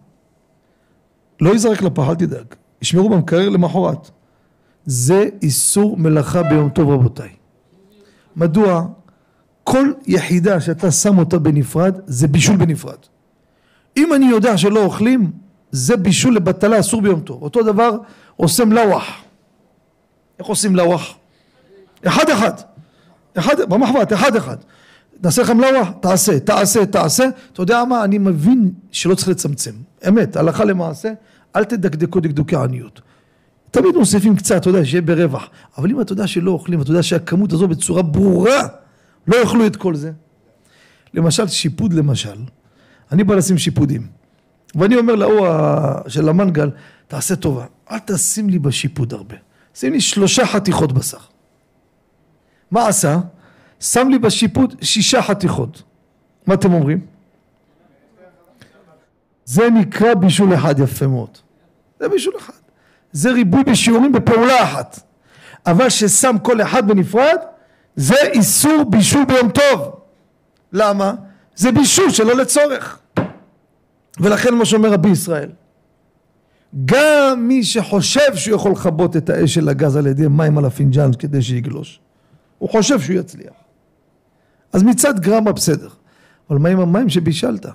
[1.42, 2.46] לא ייזרק לפח, אל תדאג.
[2.82, 4.12] ישמרו במקרר למחרת.
[4.86, 7.30] זה איסור מלאכה ביום טוב רבותיי.
[8.36, 8.86] מדוע?
[9.64, 12.98] כל יחידה שאתה שם אותה בנפרד זה בישול בנפרד.
[13.98, 15.32] אם אני יודע שלא אוכלים
[15.72, 17.42] זה בישול לבטלה אסור ביום טוב.
[17.42, 17.98] אותו דבר
[18.36, 19.06] עושה מלאווח.
[20.40, 21.16] איך עושים מלאווח?
[22.08, 22.54] אחד אחד.
[23.38, 24.58] אחד, במחבת, אחד אחד.
[25.24, 25.90] נעשה לך מלאווח?
[26.00, 27.26] תעשה, תעשה, תעשה.
[27.54, 28.04] אתה יודע מה?
[28.04, 29.72] אני מבין שלא צריך לצמצם.
[30.08, 31.14] אמת, הלכה למעשה,
[31.56, 33.02] אל תדקדקו דקדוקי עניות.
[33.72, 35.50] תמיד מוסיפים קצת, אתה יודע, שיהיה ברווח.
[35.78, 38.68] אבל אם אתה יודע שלא אוכלים, אתה יודע שהכמות הזו בצורה ברורה,
[39.28, 40.12] לא יאכלו את כל זה.
[41.14, 42.38] למשל, שיפוד למשל,
[43.12, 44.08] אני בא לשים שיפודים.
[44.76, 45.48] ואני אומר להוא
[46.08, 46.72] של המנגל,
[47.08, 49.36] תעשה טובה, אל תשים לי בשיפוד הרבה.
[49.76, 51.18] שים לי שלושה חתיכות בשר.
[52.72, 53.20] מה עשה?
[53.84, 55.84] שם לי בשיפוד שישה חתיכות.
[56.48, 57.00] מה אתם אומרים?
[59.46, 61.38] זה נקרא בישול אחד יפה מאוד.
[62.00, 62.54] זה בישול אחד.
[63.12, 65.00] זה ריבוי בשיעורים בפעולה אחת.
[65.66, 67.38] אבל ששם כל אחד בנפרד,
[67.96, 70.00] זה איסור בישול ביום טוב.
[70.74, 71.14] למה?
[71.56, 73.00] זה בישול שלא לצורך.
[74.20, 75.50] ולכן מה שאומר רבי ישראל,
[76.86, 81.12] גם מי שחושב שהוא יכול לכבות את האש של הגז על ידי מים על הפינג'אן
[81.20, 82.00] כדי שיגלוש,
[82.58, 83.63] הוא חושב שהוא יצליח.
[84.74, 85.90] אז מצד גרמה בסדר,
[86.50, 87.66] אבל מה עם המים שבישלת?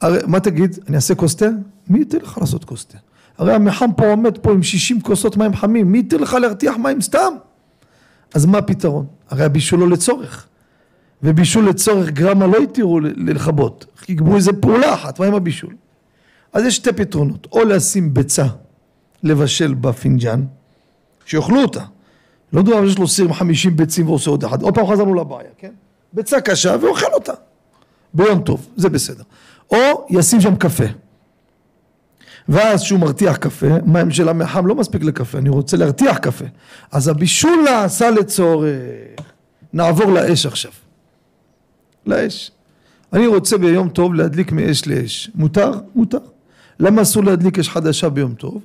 [0.00, 1.46] הרי מה תגיד, אני אעשה כוס תה?
[1.88, 2.98] מי ייתן לך לעשות כוס תה?
[3.38, 7.00] הרי המחם פה עומד פה עם 60 כוסות מים חמים, מי ייתן לך להרתיח מים
[7.00, 7.32] סתם?
[8.34, 9.06] אז מה הפתרון?
[9.30, 10.46] הרי הבישול לא לצורך.
[11.22, 15.74] ובישול לצורך גרמה לא התירו לכבות, יקבעו איזה פעולה אחת, מה עם הבישול?
[16.52, 18.46] אז יש שתי פתרונות, או לשים ביצה
[19.22, 20.44] לבשל בפינג'אן,
[21.24, 21.84] שיאכלו אותה.
[22.52, 25.50] לא מדובר שיש לו סיר עם 50 ביצים ועושה עוד אחד, עוד פעם חזרנו לבעיה,
[25.58, 25.72] כן?
[26.12, 27.32] ביצה קשה ואוכל אותה.
[28.14, 29.22] ביום טוב, זה בסדר.
[29.70, 30.84] או ישים שם קפה.
[32.48, 36.44] ואז שהוא מרתיח קפה, מים של המחם לא מספיק לקפה, אני רוצה להרתיח קפה.
[36.92, 38.70] אז הבישול נעשה לצורך.
[39.72, 40.72] נעבור לאש עכשיו.
[42.06, 42.50] לאש.
[43.12, 45.30] אני רוצה ביום טוב להדליק מאש לאש.
[45.34, 45.72] מותר?
[45.94, 46.18] מותר.
[46.80, 48.62] למה אסור להדליק אש חדשה ביום טוב?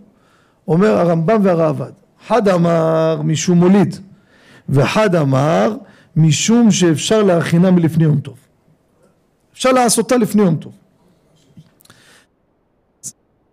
[0.68, 1.92] אומר הרמב"ם והראב"ד.
[2.26, 3.96] אחד אמר משום מוליד,
[4.70, 5.76] ואחד אמר
[6.15, 8.38] משום שאפשר להכינה מלפני יום טוב.
[9.54, 10.73] אפשר לעשותה לפני יום טוב.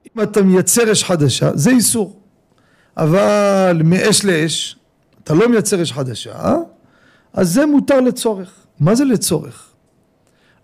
[0.07, 2.21] אם אתה מייצר אש חדשה, זה איסור.
[2.97, 4.77] אבל מאש לאש,
[5.25, 6.55] אתה לא מייצר אש חדשה,
[7.33, 8.53] אז זה מותר לצורך.
[8.81, 9.71] מה זה לצורך?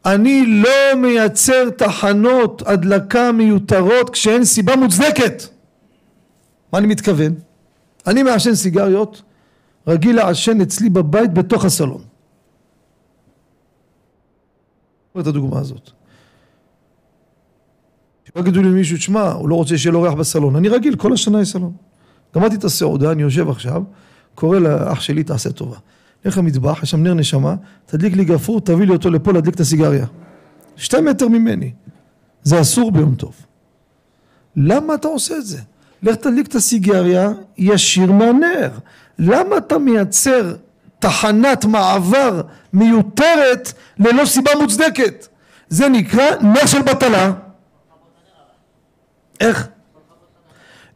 [0.07, 5.43] אני לא מייצר תחנות הדלקה מיותרות כשאין סיבה מוצדקת.
[6.73, 7.35] מה אני מתכוון?
[8.07, 9.23] אני מעשן סיגריות,
[9.89, 12.03] רגיל לעשן אצלי בבית בתוך הסלון.
[15.21, 15.91] את הדוגמה הזאת.
[18.37, 20.57] יגידו לי מישהו, תשמע, הוא לא רוצה שיהיה לו ריח בסלון.
[20.57, 21.73] אני רגיל, כל השנה יש סלון.
[22.35, 23.83] גמרתי את הסעודה, אני יושב עכשיו,
[24.35, 25.77] קורא לאח שלי, תעשה טובה.
[26.25, 27.55] לך למטבח, יש שם נר נשמה,
[27.87, 30.07] תדליק לי גפרור, תביא לי אותו לפה להדליק את הסיגריה.
[30.77, 31.73] שתי מטר ממני.
[32.43, 33.35] זה אסור ביום טוב.
[34.57, 35.59] למה אתה עושה את זה?
[36.03, 38.71] לך תדליק את הסיגריה ישיר מהנר.
[39.19, 40.55] למה אתה מייצר
[40.99, 45.27] תחנת מעבר מיותרת ללא סיבה מוצדקת?
[45.69, 47.33] זה נקרא נר של בטלה.
[49.41, 49.69] איך?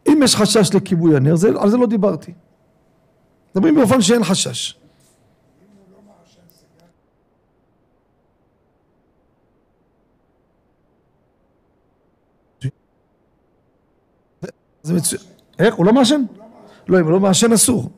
[0.07, 2.33] אם יש חשש לכיבוי הנר, זה, על זה לא דיברתי.
[3.55, 4.77] מדברים באופן שאין חשש.
[14.83, 15.21] זה מצוין.
[15.59, 15.75] איך?
[15.75, 16.21] הוא לא מעשן?
[16.87, 17.89] לא, אם הוא לא מעשן אסור.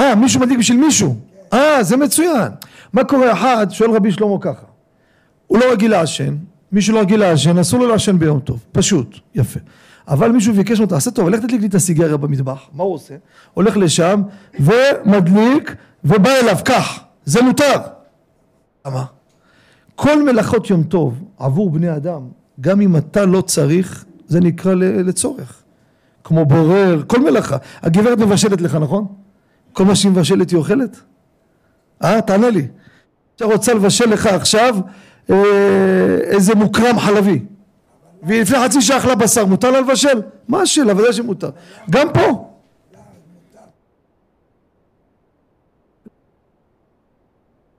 [0.00, 1.16] אה, מישהו מדליק בשביל מישהו.
[1.52, 2.52] אה, זה מצוין.
[2.92, 4.66] מה קורה אחד, שואל רבי שלמה ככה.
[5.46, 6.36] הוא לא רגיל לעשן,
[6.72, 8.64] מישהו לא רגיל לעשן, אסור לו לעשן ביום טוב.
[8.72, 9.60] פשוט, יפה.
[10.08, 12.68] אבל מישהו ביקש ממנו, תעשה טוב, לך תדליק לי את הסיגריה במטבח.
[12.72, 13.14] מה הוא עושה?
[13.54, 14.22] הולך לשם
[14.60, 17.00] ומדליק ובא אליו, כך.
[17.24, 17.76] זה מותר.
[18.86, 19.04] למה?
[19.94, 22.20] כל מלאכות יום טוב עבור בני אדם,
[22.60, 25.62] גם אם אתה לא צריך, זה נקרא לצורך.
[26.24, 27.56] כמו בורר, כל מלאכה.
[27.82, 29.06] הגברת מבשלת לך, נכון?
[29.76, 31.00] כל מה שהיא מבשלת היא אוכלת?
[32.04, 32.66] אה, תענה לי.
[33.34, 34.76] עכשיו רוצה לבשל לך עכשיו
[35.30, 37.40] אה, איזה מוקרם חלבי.
[38.22, 40.22] והיא לפני חצי שעה אכלה בשר, מותר לה לבשל?
[40.48, 40.96] מה השאלה?
[40.96, 41.50] ודאי שמותר.
[41.90, 42.52] גם פה.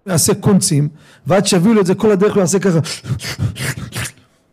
[0.06, 0.90] יעשה קונצים,
[1.28, 2.80] ועד שיביאו לו את זה כל הדרך הוא יעשה ככה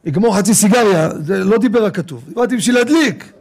[0.05, 3.33] יגמור חצי סיגריה, זה לא דיבר הכתוב, דיברתי בשביל להדליק,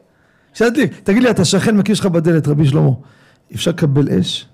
[0.53, 0.93] בשביל להדליק.
[1.03, 2.91] תגיד לי, אתה שכן מכיר שלך בדלת, רבי שלמה,
[3.53, 4.47] אפשר לקבל אש?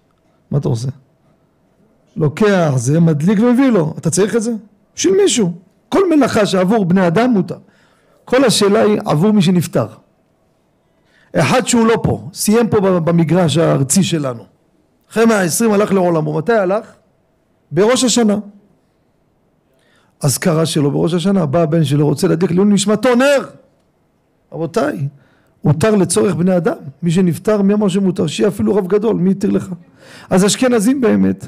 [0.52, 0.90] מה אתה עושה?
[2.16, 4.52] לוקח זה, מדליק ומביא לו, אתה צריך את זה?
[4.96, 5.54] בשביל מישהו.
[5.90, 7.58] כל מלאכה שעבור בני אדם מותר.
[8.26, 9.88] כל השאלה היא עבור מי שנפטר.
[11.36, 14.44] אחד שהוא לא פה, סיים פה במגרש הארצי שלנו.
[15.12, 16.86] אחרי מאה עשרים הלך לעולמו, מתי הלך?
[17.72, 18.38] בראש השנה.
[20.22, 23.50] אזכרה שלו בראש השנה, בא הבן שלו, רוצה להדליק לעילוי נשמתו נר.
[24.52, 25.08] רבותיי,
[25.64, 26.76] מותר לצורך בני אדם.
[27.04, 28.28] מי שנפטר, מי אמר שמותר?
[28.28, 29.70] שיהיה אפילו רב גדול, מי יתיר לך?
[30.30, 31.48] אז אשכנזים באמת,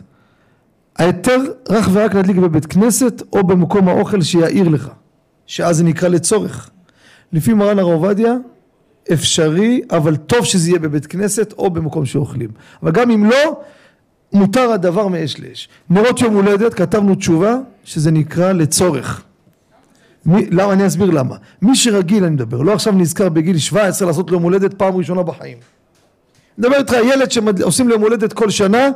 [0.97, 1.37] ההיתר
[1.69, 4.89] רק ורק להדליק בבית כנסת או במקום האוכל שיעיר לך,
[5.45, 6.69] שאז זה נקרא לצורך.
[7.33, 8.33] לפי מרן הרב עובדיה,
[9.13, 12.49] אפשרי, אבל טוב שזה יהיה בבית כנסת או במקום שאוכלים.
[12.83, 13.61] אבל גם אם לא,
[14.33, 15.69] מותר הדבר מאש לאש.
[15.89, 19.23] נרות יום הולדת, כתבנו תשובה, שזה נקרא לצורך.
[20.25, 20.73] מי, למה?
[20.73, 21.35] אני אסביר למה.
[21.61, 25.23] מי שרגיל, אני מדבר, לא עכשיו נזכר בגיל 17 לעשות לו יום הולדת פעם ראשונה
[25.23, 25.57] בחיים.
[26.57, 28.89] מדבר איתך ילד שעושים לו יום הולדת כל שנה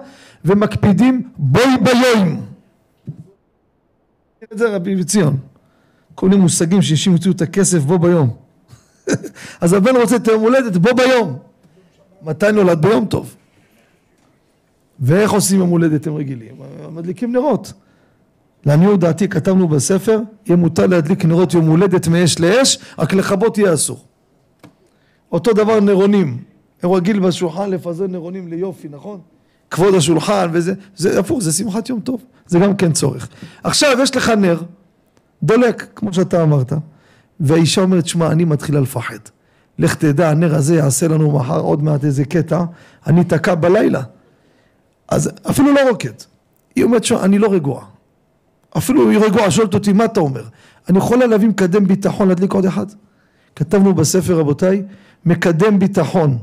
[0.45, 2.45] ומקפידים בוי ביום.
[4.51, 5.37] זה רבי ציון.
[6.15, 8.35] כל מיני מושגים שאנשים יוציאו את הכסף בו ביום.
[9.61, 11.37] אז הבן רוצה את היום הולדת בו ביום.
[12.21, 12.81] מתי נולד?
[12.81, 13.35] ביום טוב.
[14.99, 16.55] ואיך עושים יום הולדת הם רגילים?
[16.91, 17.73] מדליקים נרות.
[18.65, 23.73] לעניות דעתי כתבנו בספר, יהיה מותר להדליק נרות יום הולדת מאש לאש, רק לכבות יהיה
[23.73, 24.05] אסור.
[25.31, 26.37] אותו דבר נרונים.
[26.83, 29.19] הם רגיל בשולחן לפזר נרונים ליופי, נכון?
[29.71, 33.27] כבוד השולחן וזה, זה הפוך, זה שמחת יום טוב, זה גם כן צורך.
[33.63, 34.61] עכשיו יש לך נר,
[35.43, 36.73] דולק, כמו שאתה אמרת,
[37.39, 39.17] והאישה אומרת, שמע, אני מתחילה לפחד.
[39.79, 42.63] לך תדע, הנר הזה יעשה לנו מחר עוד מעט איזה קטע,
[43.07, 44.01] אני תקע בלילה.
[45.07, 46.09] אז אפילו לא רוקד.
[46.75, 47.85] היא אומרת, שמע, אני לא רגועה.
[48.77, 50.43] אפילו היא רגועה, שואלת אותי, מה אתה אומר?
[50.89, 52.85] אני יכולה להביא מקדם ביטחון להדליק עוד אחד?
[53.55, 54.83] כתבנו בספר, רבותיי,
[55.25, 56.37] מקדם ביטחון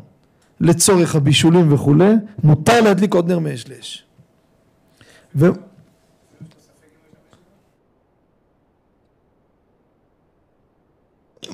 [0.61, 2.13] לצורך הבישולים וכולי,
[2.45, 4.05] מותר להדליק עוד נר מאש לאש.
[5.35, 5.47] ו...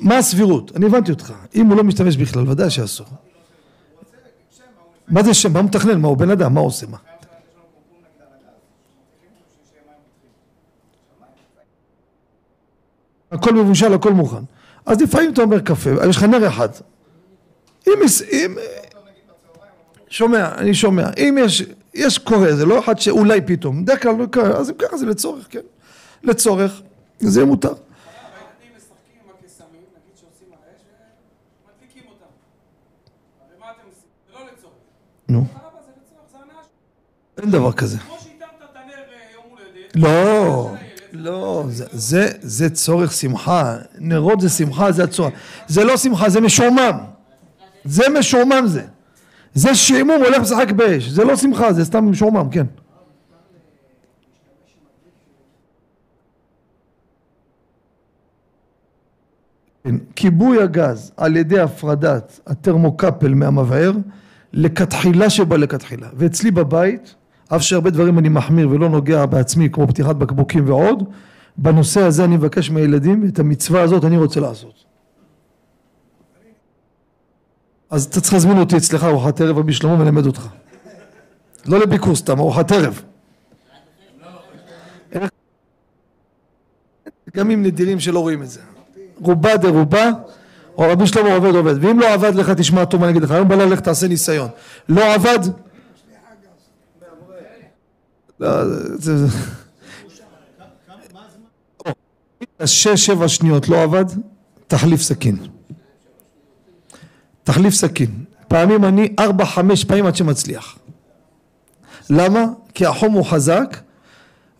[0.01, 0.71] מה הסבירות?
[0.75, 1.33] אני הבנתי אותך.
[1.55, 3.07] אם הוא לא משתמש בכלל, ודאי שאסור.
[5.07, 5.53] מה זה שם?
[5.53, 6.01] מה הוא מתכנן?
[6.01, 6.53] מה הוא בן אדם?
[6.53, 6.87] מה הוא עושה?
[6.87, 6.97] מה?
[13.31, 14.43] הכל מבושל, הכל מוכן.
[14.85, 16.69] אז לפעמים אתה אומר קפה, יש לך נר אחד.
[17.87, 17.93] אם,
[18.31, 18.55] אם,
[20.09, 21.63] שומע, אני שומע, אם יש,
[21.93, 25.05] יש קורה, זה לא אחד שאולי פתאום, בדרך כלל לא קורה, אז אם ככה זה
[25.05, 25.59] לצורך, כן,
[26.23, 26.81] לצורך,
[27.19, 27.73] זה יהיה מותר.
[27.73, 27.75] לא.
[35.29, 35.45] נו.
[37.41, 37.97] אין דבר כזה.
[37.97, 40.71] כמו שהתרת את הנר אה, יום הולדת, לא,
[41.11, 45.33] לא, זה, זה, זה צורך שמחה, נרות זה שמחה, זה הצורך,
[45.67, 46.97] זה לא שמחה, זה משועמם,
[47.85, 48.83] זה משועמם זה,
[49.53, 52.65] זה שעמום הולך לשחק באש, זה לא שמחה, זה סתם משועמם, כן.
[59.83, 63.91] כן, כיבוי הגז על ידי הפרדת הטרמוקפל מהמבער
[64.53, 67.15] לכתחילה שבה לכתחילה ואצלי בבית
[67.55, 71.03] אף שהרבה דברים אני מחמיר ולא נוגע בעצמי כמו פתיחת בקבוקים ועוד
[71.57, 74.85] בנושא הזה אני מבקש מהילדים את המצווה הזאת אני רוצה לעשות.
[77.89, 80.47] אז אתה צריך להזמין אותי אצלך ארוחת ערב רבי שלמה ולמד אותך.
[81.65, 83.01] לא לביקור סתם ארוחת ערב.
[87.35, 88.59] גם עם נדירים שלא רואים את זה.
[89.21, 90.09] רובה דרובה,
[90.77, 93.47] רבי שלמה עובד עובד, ואם לא עבד לך תשמע טוב מה אני אגיד לך, היום
[93.47, 94.47] בלילה לך תעשה ניסיון,
[94.89, 95.39] לא עבד,
[98.39, 98.63] לא,
[102.65, 104.05] שש שבע שניות לא עבד,
[104.67, 105.37] תחליף סכין,
[107.43, 110.79] תחליף סכין, פעמים אני ארבע חמש פעמים עד שמצליח,
[112.09, 112.45] למה?
[112.73, 113.77] כי החום הוא חזק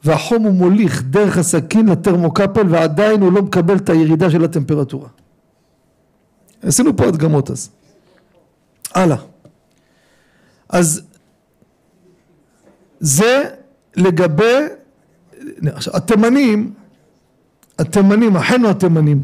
[0.03, 5.09] והחום הוא מוליך דרך הסכין לטרמוקפל ועדיין הוא לא מקבל את הירידה של הטמפרטורה.
[6.61, 7.69] עשינו פה הדגמות אז.
[8.93, 9.17] הלאה.
[10.69, 11.01] אז
[12.99, 13.49] זה
[13.95, 14.55] לגבי
[15.63, 16.73] עכשיו התימנים
[17.79, 19.21] התימנים אחינו התימנים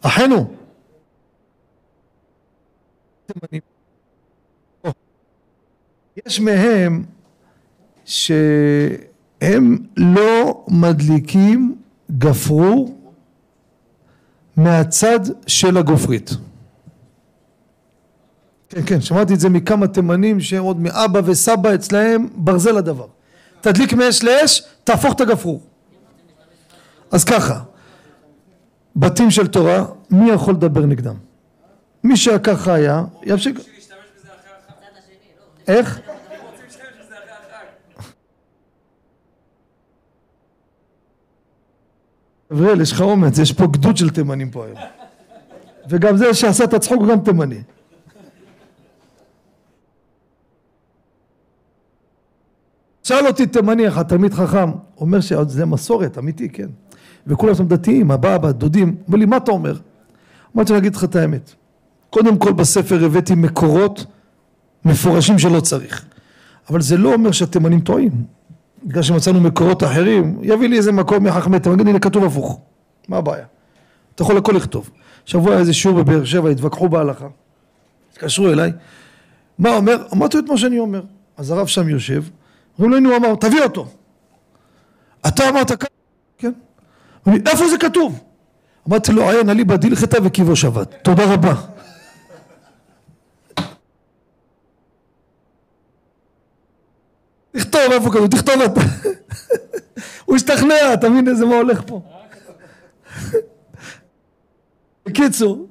[0.00, 0.54] אחינו
[6.26, 7.04] יש מהם
[8.04, 8.32] ש...
[9.40, 11.76] הם לא מדליקים
[12.18, 12.98] גפרור
[14.56, 16.30] מהצד של הגופרית.
[18.68, 23.06] כן, כן, שמעתי את זה מכמה תימנים שהם עוד מאבא וסבא אצלהם ברזל הדבר.
[23.60, 25.62] תדליק מאש לאש, תהפוך את הגפרור.
[27.10, 27.60] אז ככה,
[28.96, 31.14] בתים של תורה, מי יכול לדבר נגדם?
[32.04, 33.60] מי שככה היה, ימשיך...
[35.68, 36.00] איך?
[42.52, 44.78] גבריאל, יש לך אומץ, יש פה גדוד של תימנים פה היום.
[45.88, 47.62] וגם זה שעשה את הצחוק הוא גם תימני.
[53.06, 56.66] שאל אותי תימני אחד, תלמיד חכם, אומר שזה מסורת, אמיתי, כן.
[57.26, 59.76] וכולם שם דתיים, הבבא, דודים, אומר לי, מה אתה אומר?
[60.56, 61.54] אמרתי אגיד לך את האמת.
[62.10, 64.06] קודם כל בספר הבאתי מקורות
[64.84, 66.04] מפורשים שלא צריך.
[66.70, 68.12] אבל זה לא אומר שהתימנים טועים.
[68.84, 72.60] בגלל שמצאנו מקורות אחרים, יביא לי איזה מקום מחכמי תימן, הנה כתוב הפוך,
[73.08, 73.44] מה הבעיה?
[74.14, 74.90] אתה יכול הכל לכתוב.
[75.24, 77.26] שבוע היה איזה שיעור בבאר שבע, התווכחו בהלכה,
[78.12, 78.72] התקשרו אליי,
[79.58, 79.96] מה אומר?
[80.14, 81.02] אמרתי את מה שאני אומר.
[81.36, 82.22] אז הרב שם יושב,
[82.78, 83.86] אומרים לו, הנה הוא אמר, תביא אותו.
[85.28, 85.88] אתה אמרת ככה?
[86.38, 86.52] כן.
[87.26, 88.20] איפה זה כתוב?
[88.88, 90.94] אמרתי לו, עיין אליבא דילכתא וקיבו שבת.
[91.02, 91.54] תודה רבה.
[97.52, 98.80] תכתוב איפה כתוב, תכתוב אתה.
[100.24, 102.02] הוא השתכנע, אתה מבין איזה מה הולך פה.
[105.06, 105.68] בקיצור,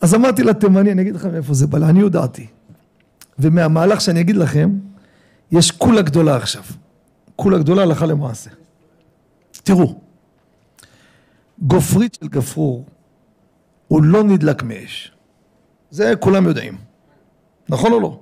[0.00, 2.46] אז אמרתי לתימני, אני אגיד לכם איפה זה בא, לעניות דעתי.
[3.38, 4.70] ומהמהלך שאני אגיד לכם,
[5.52, 6.62] יש כולה גדולה עכשיו.
[7.36, 8.50] כולה גדולה הלכה למעשה.
[9.52, 10.00] תראו,
[11.58, 12.86] גופרית של גפרור
[13.88, 15.12] הוא לא נדלק מאש.
[15.90, 16.78] זה כולם יודעים.
[17.68, 18.20] נכון או לא?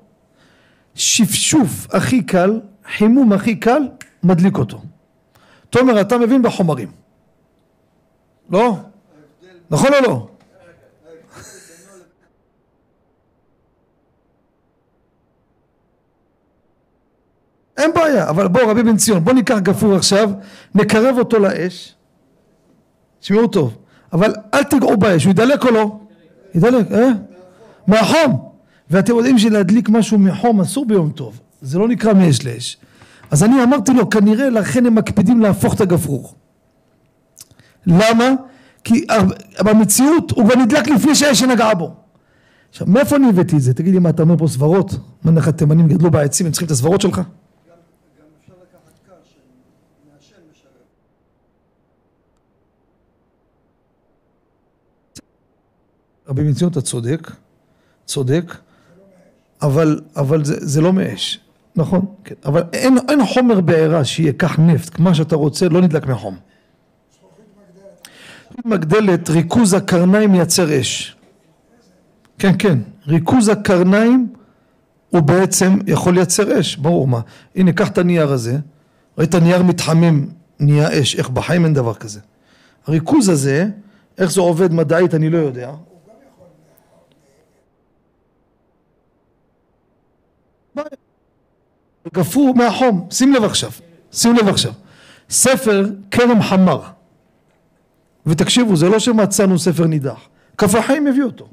[0.94, 2.60] שפשוף הכי קל
[2.96, 3.82] חימום הכי קל,
[4.22, 4.82] מדליק אותו.
[5.70, 6.88] תומר, אתה מבין בחומרים.
[8.50, 8.76] לא?
[9.70, 10.28] נכון או לא?
[18.16, 20.30] בעיה, אבל בוא רבי בן ציון, בוא ניקח גפור עכשיו,
[20.74, 21.94] נקרב אותו לאש,
[23.20, 23.76] תשמעו טוב,
[24.12, 25.98] אבל אל תיגעו באש, הוא ידלק או לא?
[26.54, 27.08] ידלק, אה?
[27.86, 28.48] מהחום,
[28.90, 32.76] ואתם יודעים שלהדליק משהו מחום אסור ביום טוב, זה לא נקרא מאש לאש.
[33.30, 36.34] אז אני אמרתי לו, כנראה לכן הם מקפידים להפוך את הגפרור.
[37.86, 38.30] למה?
[38.84, 39.06] כי
[39.60, 41.94] במציאות הוא כבר נדלק לפני שהאש נגעה בו.
[42.70, 43.74] עכשיו, מאיפה אני הבאתי את זה?
[43.74, 44.94] תגיד לי, מה אתה אומר פה סברות?
[45.24, 47.20] מה לך תימנים גדלו בעצים, הם צריכים את הסברות שלך?
[56.28, 57.30] רבי מציון אתה צודק,
[58.06, 58.56] צודק,
[59.62, 61.40] אבל, אבל זה, זה לא מאש.
[61.76, 62.34] נכון, כן.
[62.44, 66.36] אבל אין, אין חומר בעירה שייקח נפט, כמו שאתה רוצה, לא נדלק מהחום.
[68.64, 71.16] מגדלת, ריכוז הקרניים מייצר אש.
[72.38, 74.28] כן, כן, ריכוז הקרניים
[75.10, 77.20] הוא בעצם יכול לייצר אש, ברור מה.
[77.56, 78.58] הנה, קח את הנייר הזה,
[79.18, 80.26] ראית נייר מתחמם
[80.60, 82.20] נהיה אש, איך בחיים אין דבר כזה.
[82.86, 83.66] הריכוז הזה,
[84.18, 85.70] איך זה עובד מדעית אני לא יודע.
[92.14, 93.70] גפרו מהחום, שים לב עכשיו,
[94.12, 94.72] שים לב עכשיו.
[95.30, 96.82] ספר כרם חמר,
[98.26, 101.48] ותקשיבו זה לא שמצאנו ספר נידח, כף החיים הביא אותו.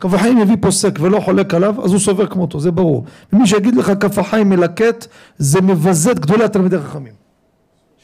[0.00, 3.04] כף החיים הביא פוסק ולא חולק עליו אז הוא סובר כמותו זה ברור.
[3.32, 5.06] ומי שיגיד לך כף החיים מלקט
[5.38, 7.12] זה מבזה את גדולי התלמידי חכמים.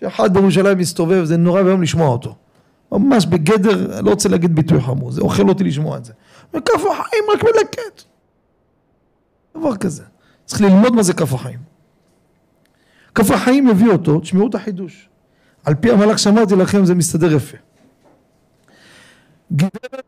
[0.01, 2.35] שאחד בירושלים מסתובב זה נורא ואיום לשמוע אותו.
[2.93, 6.13] ממש בגדר, לא רוצה להגיד ביטוי חמור, זה אוכל אותי לשמוע את זה.
[6.55, 8.03] וכף החיים רק מלקט.
[9.57, 10.03] דבר כזה.
[10.53, 11.59] צריך ללמוד מה זה כף החיים.
[13.15, 15.09] כף החיים הביא אותו, תשמעו את החידוש.
[15.65, 17.57] על פי המהלך שאמרתי לכם זה מסתדר יפה.
[19.53, 20.05] גברת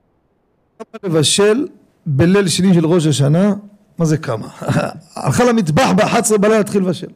[1.05, 1.67] לבשל
[2.07, 3.55] בליל שני של ראש השנה,
[3.99, 4.49] מה זה כמה?
[5.17, 7.11] הלכה למטבח ב-11 בלילה להתחיל לבשל.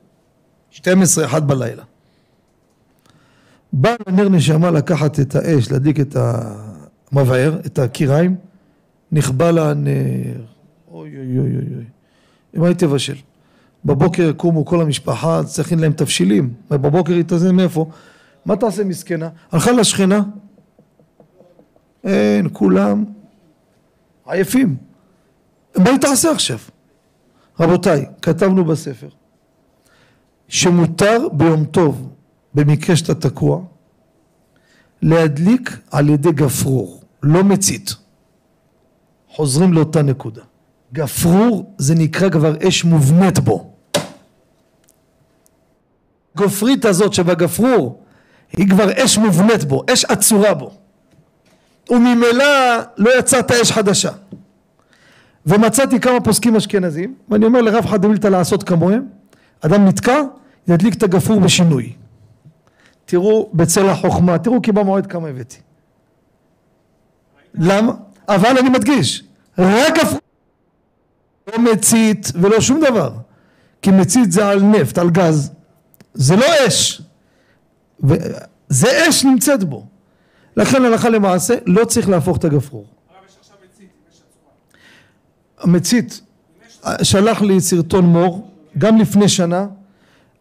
[0.71, 1.83] 12, 1 בלילה.
[3.73, 6.17] בא לנר נשמה לקחת את האש, להדליק את
[7.13, 8.37] המבער, את הקיריים,
[9.13, 10.41] נכבה לה נר.
[10.91, 11.98] אוי אוי אוי אוי אוי.
[12.57, 13.17] אם הייתי תבשל.
[13.85, 16.55] בבוקר יקומו כל המשפחה, צריכים להם תבשילים.
[16.71, 17.91] ובבוקר היא תזמין מאיפה?
[18.45, 19.29] מה תעשה מסכנה?
[19.53, 20.23] הלכה לשכנה.
[22.05, 23.05] אין, כולם
[24.27, 24.77] עייפים.
[25.79, 26.59] מה היא תעשה עכשיו?
[27.61, 29.09] רבותיי, כתבנו בספר
[30.49, 32.09] שמותר ביום טוב
[32.55, 33.63] במקרה שאתה תקוע,
[35.03, 37.95] להדליק על ידי גפרור, לא מצית.
[39.29, 40.43] חוזרים לאותה נקודה.
[40.93, 43.71] גפרור זה נקרא כבר אש מובנית בו.
[46.37, 48.03] גופרית הזאת שבגפרור
[48.57, 50.71] היא כבר אש מובנית בו, אש עצורה בו.
[51.91, 52.45] וממילא
[52.97, 54.11] לא יצאת אש חדשה.
[55.47, 59.07] ומצאתי כמה פוסקים אשכנזים, ואני אומר לרב חדמילתא לעשות כמוהם,
[59.61, 60.21] אדם נתקע,
[60.69, 61.93] ידליק את הגפרור בשינוי.
[63.05, 65.57] תראו בצל החוכמה, תראו כי במועד כמה הבאתי.
[67.55, 67.93] למה?
[68.29, 69.25] אבל אני מדגיש,
[69.59, 70.21] רק גפרור,
[71.53, 73.13] לא מצית ולא שום דבר,
[73.83, 75.51] כי מצית זה על נפט, על גז,
[76.15, 77.03] זה לא אש,
[78.69, 79.87] זה אש נמצאת בו,
[80.57, 82.87] לכן הלכה למעשה לא צריך להפוך את הגפרור.
[85.59, 86.21] המצית
[87.03, 89.67] שלח לי סרטון מור גם לפני שנה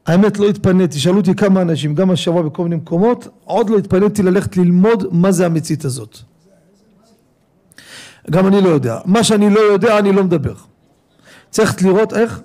[0.05, 4.23] האמת לא התפניתי, שאלו אותי כמה אנשים, גם השבוע בכל מיני מקומות, עוד לא התפניתי
[4.23, 6.17] ללכת ללמוד מה זה המצית הזאת.
[8.29, 8.99] גם אני לא יודע.
[9.05, 10.53] מה שאני לא יודע אני לא מדבר.
[11.57, 12.41] צריך לראות איך...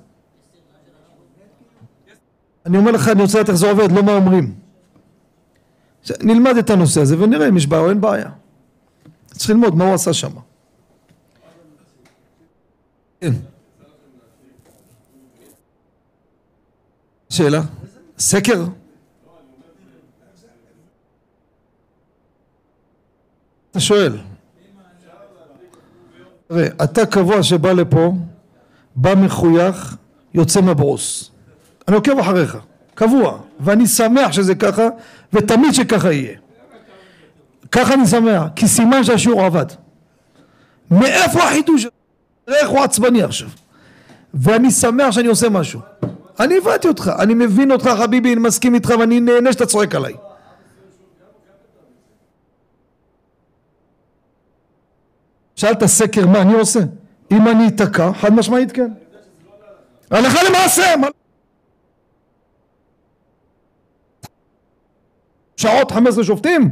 [2.66, 4.54] אני אומר לך, אני רוצה לדעת איך זה עובד, לא מה אומרים.
[6.20, 8.30] נלמד את הנושא הזה ונראה אם יש בעיה או אין בעיה.
[9.26, 10.30] צריך ללמוד מה הוא עשה שם.
[13.20, 13.32] כן.
[17.28, 17.62] שאלה?
[18.18, 18.64] סקר?
[23.70, 24.18] אתה שואל.
[26.84, 28.12] אתה קבוע שבא לפה,
[28.96, 29.96] בא מחוייך,
[30.34, 31.30] יוצא מברוס.
[31.88, 32.56] אני עוקב אחריך,
[32.94, 34.88] קבוע, ואני שמח שזה ככה,
[35.32, 36.38] ותמיד שככה יהיה.
[37.72, 39.66] ככה אני שמח, כי סימן שהשיעור עבד.
[40.90, 41.86] מאיפה החידוש?
[42.48, 43.48] איך הוא עצבני עכשיו.
[44.34, 45.80] ואני שמח שאני עושה משהו.
[46.40, 50.14] אני הבנתי אותך, אני מבין אותך חביבי, אני מסכים איתך ואני נהנה שאתה צועק עליי.
[55.56, 56.80] שאלת סקר מה אני עושה?
[57.32, 58.92] אם אני אתקע, חד משמעית כן.
[60.10, 60.94] הלכה למעשה.
[65.56, 66.68] שעות 15 שופטים?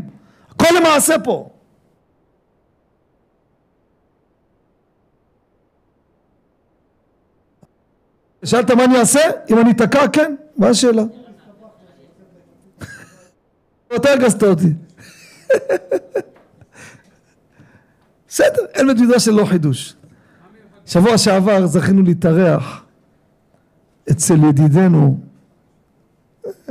[0.50, 1.50] הכל למעשה פה.
[8.44, 9.20] שאלת מה אני אעשה?
[9.50, 10.34] אם אני אתקע, כן.
[10.56, 11.02] מה השאלה?
[13.96, 14.72] אתה הרגזת אותי.
[18.28, 19.94] בסדר, אין בית מדרש של לא חידוש.
[20.90, 22.82] שבוע שעבר זכינו להתארח
[24.10, 25.20] אצל ידידנו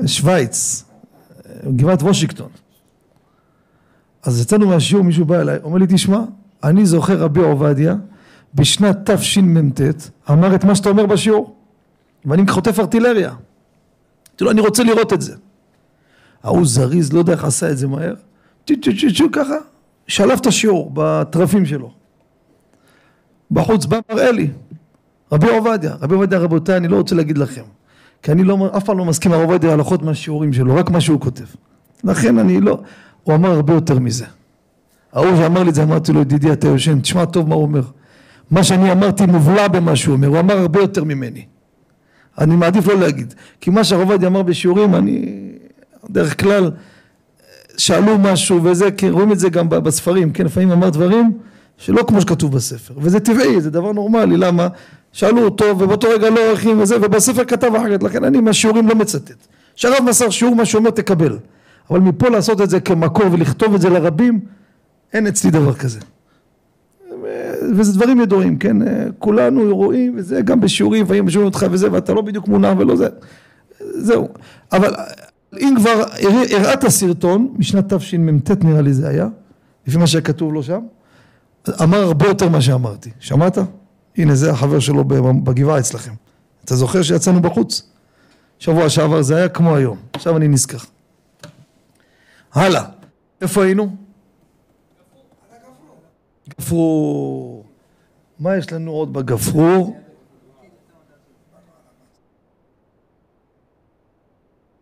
[0.05, 0.83] שווייץ,
[1.75, 2.49] גבעת וושינגטון.
[4.23, 6.19] אז יצאנו מהשיעור, מישהו בא אליי, אומר לי, תשמע,
[6.63, 7.95] אני זוכר רבי עובדיה
[8.55, 9.81] בשנת תשמ"ט
[10.29, 11.55] אמר את מה שאתה אומר בשיעור.
[12.25, 13.29] ואני חוטף ארטילריה.
[13.29, 15.35] אמרתי לו, אני רוצה לראות את זה.
[16.43, 18.15] ההוא זריז, לא יודע איך עשה את זה מהר,
[18.67, 19.57] צ'ו צ'ו צ'ו ככה,
[20.07, 21.98] שלף את השיעור בטרפים שלו.
[23.51, 24.47] בחוץ בא מראה לי,
[25.31, 27.61] רבי עובדיה, רבי עובדיה רבותיי, אני לא רוצה להגיד לכם,
[28.23, 31.19] כי אני לא, אף פעם לא מסכים הרב עובדיה הלכות מהשיעורים שלו, רק מה שהוא
[31.19, 31.43] כותב.
[32.03, 32.79] לכן אני לא,
[33.23, 34.25] הוא אמר הרבה יותר מזה.
[35.13, 37.81] ההוא שאמר לי את זה, אמרתי לו, ידידי אתה יושן, תשמע טוב מה הוא אומר.
[38.51, 41.45] מה שאני אמרתי מובלע במה שהוא אומר, הוא אמר הרבה יותר ממני.
[42.37, 45.35] אני מעדיף לא להגיד, כי מה שהרב עובדיה אמר בשיעורים, אני
[46.09, 46.71] דרך כלל
[47.77, 51.37] שאלו משהו וזה, כי רואים את זה גם בספרים, כן, לפעמים אמר דברים
[51.79, 54.67] שלא כמו שכתוב בספר, וזה טבעי, זה דבר נורמלי, למה?
[55.11, 59.47] שאלו אותו ובאותו רגע לא הולכים וזה, ובספר כתב אחרת, לכן אני מהשיעורים לא מצטט.
[59.75, 61.37] שהרב מסר שיעור מה שאומר תקבל,
[61.89, 64.39] אבל מפה לעשות את זה כמקור ולכתוב את זה לרבים,
[65.13, 65.99] אין אצלי דבר כזה.
[67.75, 68.77] וזה דברים ידועים, כן,
[69.19, 73.07] כולנו רואים וזה גם בשיעורים, לפעמים משאירים אותך וזה ואתה לא בדיוק מונע ולא זה,
[73.79, 74.27] זהו,
[74.71, 74.93] אבל
[75.59, 76.03] אם כבר
[76.51, 79.27] הראה את הסרטון, משנת תשמ"ט נראה לי זה היה,
[79.87, 80.79] לפי מה שכתוב לו שם,
[81.83, 83.57] אמר הרבה יותר מה שאמרתי, שמעת?
[84.17, 85.03] הנה זה החבר שלו
[85.43, 86.13] בגבעה אצלכם,
[86.65, 87.89] אתה זוכר שיצאנו בחוץ?
[88.59, 90.77] שבוע שעבר זה היה כמו היום, עכשיו אני נזכר.
[92.53, 92.85] הלאה,
[93.41, 93.95] איפה היינו?
[96.59, 97.65] גפרור.
[98.39, 99.99] מה יש לנו עוד בגפרור?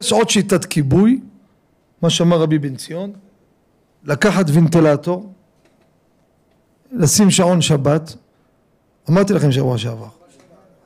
[0.01, 1.21] יש עוד שיטת כיבוי,
[2.01, 3.13] מה שאמר רבי בן ציון,
[4.03, 5.33] לקחת ונטילטור,
[6.91, 8.15] לשים שעון שבת,
[9.09, 10.07] אמרתי לכם שבוע שעבר,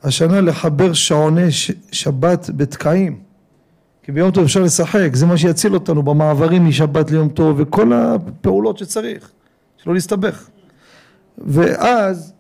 [0.04, 1.72] השנה לחבר שעוני ש...
[1.91, 3.20] שבת בתקעים,
[4.04, 8.78] כי ביום טוב אפשר לשחק, זה מה שיציל אותנו במעברים משבת ליום טוב וכל הפעולות
[8.78, 9.32] שצריך,
[9.78, 10.49] שלא להסתבך.
[11.38, 12.34] ואז,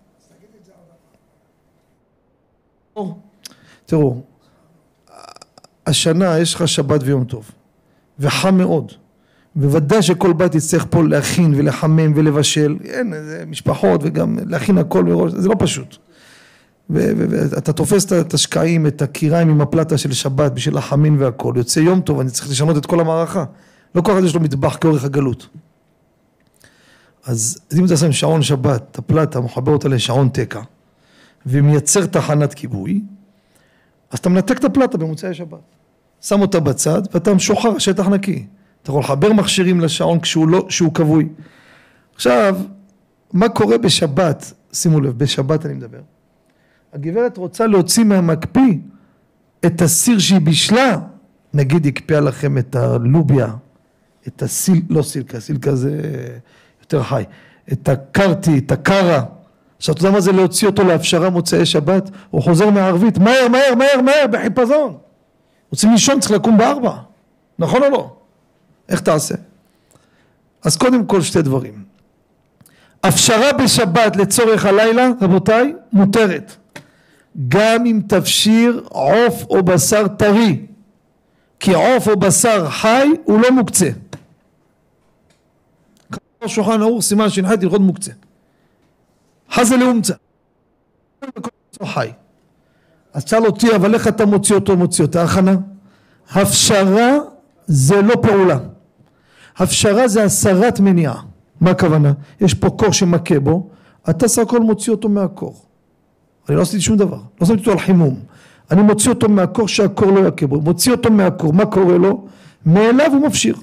[3.85, 4.21] תראו,
[5.87, 7.51] השנה יש לך שבת ויום טוב,
[8.19, 8.91] וחם מאוד,
[9.55, 15.31] בוודאי שכל בית יצטרך פה להכין ולחמם ולבשל, אין, זה משפחות וגם להכין הכל מראש,
[15.31, 15.97] זה לא פשוט.
[16.89, 22.01] ואתה תופס את השקעים, את הקיריים עם הפלטה של שבת בשביל החמין והכל, יוצא יום
[22.01, 23.45] טוב, אני צריך לשנות את כל המערכה.
[23.95, 25.47] לא כל אחד יש לו מטבח כאורך הגלות.
[27.25, 30.61] אז אם אתה שם שעון שבת, את הפלטה, מחבר אותה לשעון תקע,
[31.45, 33.01] ומייצר תחנת כיבוי,
[34.11, 35.59] אז אתה מנתק את הפלטה במוצאי שבת.
[36.21, 38.45] שם אותה בצד, ואתה משוחרר, השטח נקי.
[38.83, 41.29] אתה יכול לחבר מכשירים לשעון כשהוא לא, שהוא כבוי.
[42.15, 42.57] עכשיו,
[43.33, 44.53] מה קורה בשבת?
[44.73, 46.01] שימו לב, בשבת אני מדבר.
[46.93, 48.77] הגברת רוצה להוציא מהמקפיא
[49.65, 50.97] את הסיר שהיא בישלה,
[51.53, 53.47] נגיד הקפיאה לכם את הלוביה,
[54.27, 56.01] את הסיל, לא סילקה, סילקה זה
[56.81, 57.23] יותר חי,
[57.71, 59.23] את הקרטי, את הקרה,
[59.77, 62.09] עכשיו אתה יודע מה זה להוציא אותו להפשרה מוצאי שבת?
[62.29, 64.97] הוא חוזר מהערבית, מהר, מהר, מהר, מהר, בחיפזון.
[65.71, 66.97] רוצים לישון, צריך לקום בארבע,
[67.59, 68.15] נכון או לא?
[68.89, 69.35] איך תעשה?
[70.63, 71.83] אז קודם כל שתי דברים.
[73.03, 76.55] הפשרה בשבת לצורך הלילה, רבותיי, מותרת.
[77.47, 80.65] גם אם תפשיר עוף או בשר טרי,
[81.59, 83.89] כי עוף או בשר חי הוא לא מוקצה.
[86.45, 88.11] שולחן ערוך סימן ש"ח הלכות מוקצה.
[89.51, 90.13] חזה לאומצה.
[91.83, 92.11] חי.
[93.13, 95.55] אז שאל אותי אבל איך אתה מוציא אותו מוציא אותה הכנה?
[96.31, 97.17] הפשרה
[97.67, 98.57] זה לא פעולה.
[99.57, 101.21] הפשרה זה הסרת מניעה.
[101.61, 102.13] מה הכוונה?
[102.41, 103.69] יש פה קור שמכה בו,
[104.09, 105.55] אתה סך הכל מוציא אותו מהקור.
[106.49, 108.19] אני לא עשיתי שום דבר, לא שמתי אותו על חימום.
[108.71, 112.27] אני מוציא אותו מהקור שהקור לא יכה בו, מוציא אותו מהקור, מה קורה לו?
[112.65, 113.55] מאליו הוא מפשיר.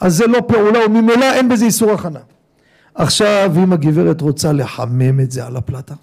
[0.00, 2.20] אז זה לא פעולה וממילא אין בזה איסור הכנה.
[2.94, 5.94] עכשיו אם הגברת רוצה לחמם את זה על הפלטה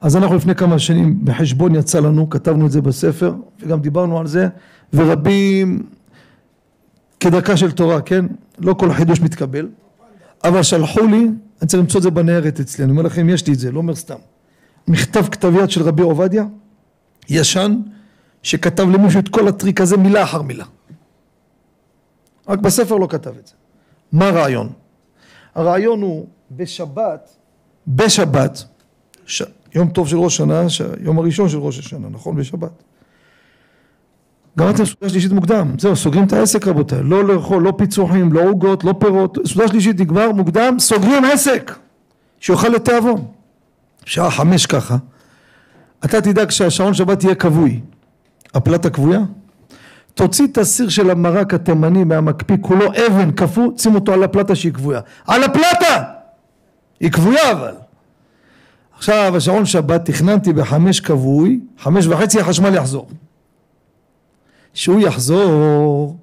[0.00, 4.26] אז אנחנו לפני כמה שנים בחשבון יצא לנו, כתבנו את זה בספר וגם דיברנו על
[4.26, 4.48] זה
[4.94, 5.82] ורבים
[7.20, 8.24] כדרכה של תורה, כן?
[8.58, 9.68] לא כל חידוש מתקבל
[10.44, 11.28] אבל שלחו לי,
[11.60, 13.78] אני צריך למצוא את זה בניירת אצלי, אני אומר לכם יש לי את זה, לא
[13.78, 14.18] אומר סתם
[14.88, 16.44] מכתב כתב יד של רבי עובדיה
[17.28, 17.80] ישן
[18.42, 20.64] שכתב למישהו את כל הטריק הזה מילה אחר מילה
[22.48, 23.52] רק בספר לא כתב את זה
[24.12, 24.72] מה הרעיון?
[25.54, 27.36] הרעיון הוא בשבת,
[27.88, 28.64] בשבת,
[29.26, 29.42] ש...
[29.74, 30.82] יום טוב של ראש שנה, ש...
[31.00, 32.36] יום הראשון של ראש השנה, נכון?
[32.36, 32.82] בשבת.
[34.58, 38.84] גמרתם סעודה שלישית מוקדם, זהו, סוגרים את העסק רבותיי, לא לאכול, לא פיצוחים, לא עוגות,
[38.84, 41.72] לא פירות, סעודה שלישית נגמר מוקדם, סוגרים עסק,
[42.40, 43.24] שיאכל לתיאבון.
[44.04, 44.96] שעה חמש ככה,
[46.04, 47.80] אתה תדאג שהשעון שבת יהיה כבוי,
[48.54, 49.20] הפלטה כבויה?
[50.14, 54.72] תוציא את הסיר של המרק התימני מהמקפיא כולו אבן קפוא שים אותו על הפלטה שהיא
[54.72, 55.00] כבויה.
[55.26, 56.02] על הפלטה!
[57.00, 57.74] היא כבויה אבל.
[58.96, 63.08] עכשיו השעון שבת תכננתי בחמש כבוי חמש וחצי החשמל יחזור
[64.74, 66.16] כשהוא יחזור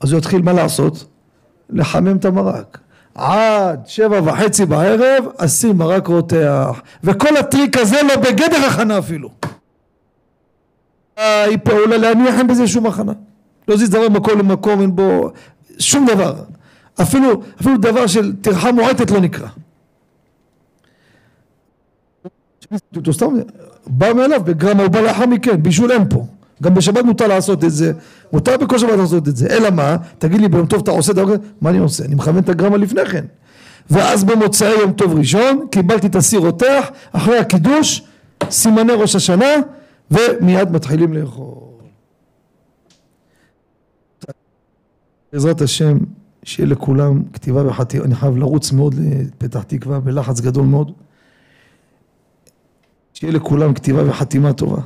[0.00, 1.04] אז הוא יתחיל מה לעשות?
[1.70, 2.78] לחמם את המרק.
[3.14, 6.82] עד שבע וחצי בערב הסיר מרק רותח.
[7.04, 9.30] וכל הטריק הזה לא בגדר הכנה אפילו.
[11.16, 13.12] היא פעולה להניח אין בזה שום הכנה
[13.68, 15.30] לא זיז דבר מקום למקום אין בו
[15.78, 16.34] שום דבר.
[17.02, 19.48] אפילו, אפילו דבר של טרחה מועטת לא נקרא.
[23.10, 23.26] סתם
[23.86, 26.26] בא מאליו בגרמה הוא בא לאחר מכן בישול אין פה
[26.62, 27.92] גם בשבת מותר לעשות את זה,
[28.32, 31.26] מותר בכל שבת לעשות את זה, אלא מה, תגיד לי ביום טוב אתה עושה דבר
[31.26, 32.04] כזה, מה אני עושה?
[32.04, 33.24] אני מכוון את הגרמה לפני כן.
[33.90, 38.02] ואז במוצאי יום טוב ראשון קיבלתי את הסיר רותח, אחרי הקידוש,
[38.50, 39.54] סימני ראש השנה,
[40.10, 41.54] ומיד מתחילים לאכול.
[45.32, 45.98] בעזרת השם,
[46.44, 50.92] שיהיה לכולם כתיבה וחתימה, אני חייב לרוץ מאוד לפתח תקווה בלחץ גדול מאוד.
[53.14, 54.80] שיהיה לכולם כתיבה וחתימה טובה.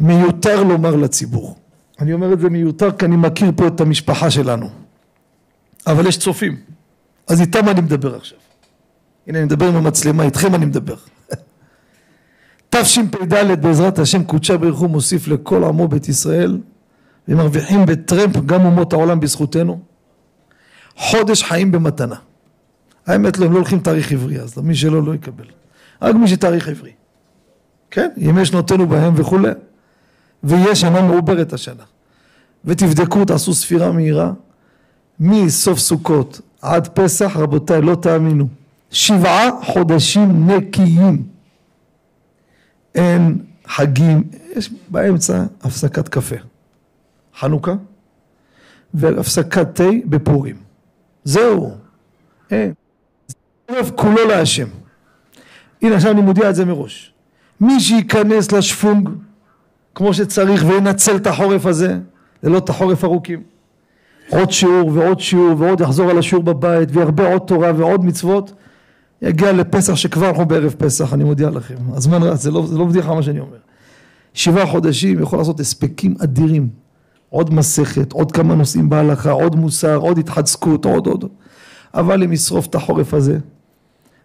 [0.00, 1.56] מיותר לומר לציבור.
[2.00, 4.68] אני אומר את זה מיותר כי אני מכיר פה את המשפחה שלנו.
[5.86, 6.56] אבל יש צופים.
[7.26, 8.38] אז איתם אני מדבר עכשיו.
[9.26, 10.96] הנה אני מדבר עם המצלמה, איתכם אני מדבר.
[12.70, 16.58] תשפ"ד בעזרת השם קודשה בריך הוא מוסיף לכל עמו בית ישראל
[17.28, 19.80] ומרוויחים בטרמפ גם אומות העולם בזכותנו
[20.96, 22.16] חודש חיים במתנה
[23.06, 25.44] האמת לא הם לא הולכים תאריך עברי אז מי שלא לא יקבל
[26.02, 26.92] רק מי שתאריך עברי
[27.90, 29.50] כן ימי שנותינו בהם וכולי
[30.46, 31.82] ויהיה שנה מעוברת השנה.
[32.64, 34.32] ותבדקו תעשו ספירה מהירה.
[35.20, 38.48] מסוף סוכות עד פסח רבותיי לא תאמינו.
[38.90, 41.22] שבעה חודשים נקיים.
[42.94, 44.24] אין חגים,
[44.56, 46.36] יש באמצע הפסקת קפה,
[47.38, 47.74] חנוכה?
[48.94, 50.56] והפסקת תה בפורים,
[51.24, 51.74] זהו,
[52.50, 52.72] אין,
[53.68, 54.66] ערב כולו להשם.
[55.82, 57.12] הנה עכשיו אני מודיע את זה מראש,
[57.60, 59.08] מי שייכנס לשפונג
[59.96, 61.98] כמו שצריך וינצל את החורף הזה,
[62.42, 63.42] לילות החורף ארוכים,
[64.30, 68.52] עוד שיעור ועוד שיעור ועוד יחזור על השיעור בבית וירבה עוד תורה ועוד מצוות
[69.22, 71.74] יגיע לפסח שכבר אנחנו בערב פסח, אני מודיע לכם.
[71.92, 73.56] הזמן רץ, זה לא, זה לא בדיחה מה שאני אומר.
[74.34, 76.68] שבעה חודשים יכול לעשות הספקים אדירים.
[77.28, 81.24] עוד מסכת, עוד כמה נושאים בהלכה, עוד מוסר, עוד התחזקות, עוד עוד.
[81.94, 83.38] אבל אם ישרוף את החורף הזה,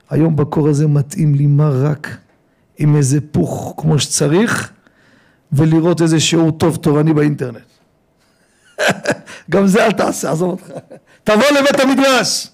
[0.10, 2.18] היום בקור הזה מתאים לי מה רק
[2.78, 4.72] עם איזה פוך כמו שצריך,
[5.54, 7.72] ולראות איזה שיעור טוב תורני באינטרנט.
[9.52, 10.72] גם זה אל תעשה, עזוב אותך.
[11.24, 12.48] תבוא לבית המדרש.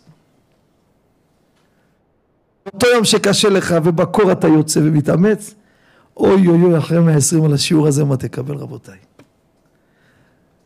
[2.73, 5.55] אותו יום שקשה לך ובקור אתה יוצא ומתאמץ,
[6.17, 8.97] אוי אוי אוי אחרי 120 על השיעור הזה מה תקבל רבותיי.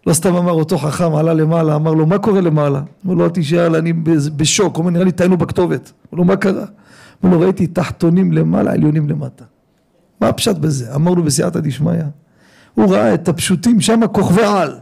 [0.07, 2.81] לא סתם אמר אותו חכם עלה למעלה אמר לו מה קורה למעלה?
[3.05, 3.93] אמר לו אל תשאל אני
[4.35, 6.65] בשוק, הוא אומר נראה לי טעינו בכתובת, אמר לו מה קרה?
[7.25, 9.45] אמר לו ראיתי תחתונים למעלה עליונים למטה.
[10.21, 10.95] מה הפשט בזה?
[10.95, 11.93] אמר לו בסייעתא דשמיא
[12.73, 14.77] הוא ראה את הפשוטים שם כוכבי על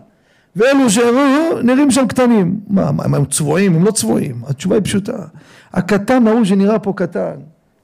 [0.55, 3.75] ואלו שנראים שם קטנים מה, מה הם צבועים?
[3.75, 5.17] הם לא צבועים התשובה היא פשוטה
[5.73, 7.35] הקטן ההוא שנראה פה קטן,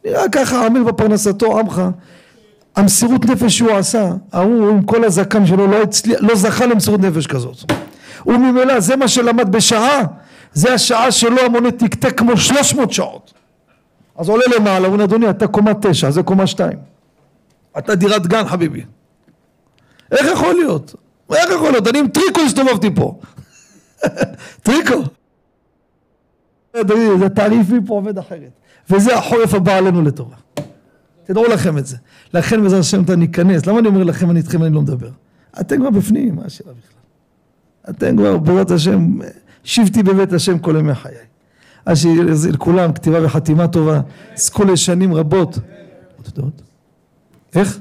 [0.05, 1.81] נראה ככה עמל בפרנסתו עמך,
[2.75, 7.27] המסירות נפש שהוא עשה, ההוא עם כל הזקן שלו לא, הצליח, לא זכה למסירות נפש
[7.27, 7.71] כזאת.
[8.25, 10.01] וממילא זה מה שלמד בשעה,
[10.53, 13.33] זה השעה שלו המונה תקתק כמו שלוש מאות שעות.
[14.17, 16.77] אז עולה למעלה, הוא אדוני אתה קומה תשע, זה קומה שתיים.
[17.77, 18.81] אתה דירת גן חביבי.
[20.11, 20.95] איך יכול להיות?
[21.33, 21.87] איך יכול להיות?
[21.87, 23.19] אני עם טריקו הסתובבתי פה.
[24.63, 25.01] טריקו.
[27.19, 28.51] זה תעריפי פה עובד אחרת.
[28.89, 30.35] וזה החורף הבא עלינו לטובה.
[31.23, 31.97] תדעו לכם את זה.
[32.33, 33.65] לכן בעזרת השם אתה ניכנס.
[33.65, 35.09] למה אני אומר לכם אני איתכם אני לא מדבר?
[35.59, 37.01] אתם כבר בפנים, מה השאלה בכלל?
[37.89, 39.19] אתם כבר בעזרת השם,
[39.63, 41.15] שבתי בבית השם כל ימי חיי.
[41.85, 44.01] אז שיהיה לכולם כתיבה וחתימה טובה,
[44.35, 45.59] זכו לשנים רבות.
[47.55, 47.79] איך?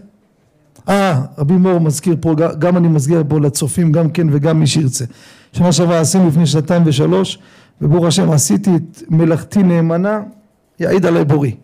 [0.89, 5.05] אה, רבי מור מזכיר פה, גם אני מזכיר פה לצופים גם כן וגם מי שירצה.
[5.53, 7.39] שנה שעברה עשינו לפני שנתיים ושלוש
[7.81, 10.21] וברוך השם עשיתי את מלאכתי נאמנה,
[10.81, 11.55] יעיד עלי בורי.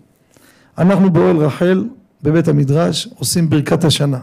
[0.78, 1.84] אנחנו באוהל רחל
[2.22, 4.18] בבית המדרש עושים ברכת השנה.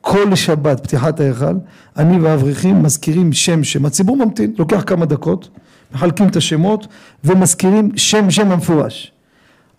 [0.00, 1.54] כל שבת פתיחת ההיכל,
[1.96, 5.48] אני והאברכים מזכירים שם שם, הציבור ממתין, לוקח כמה דקות,
[5.94, 6.86] מחלקים את השמות
[7.24, 9.12] ומזכירים שם שם המפורש.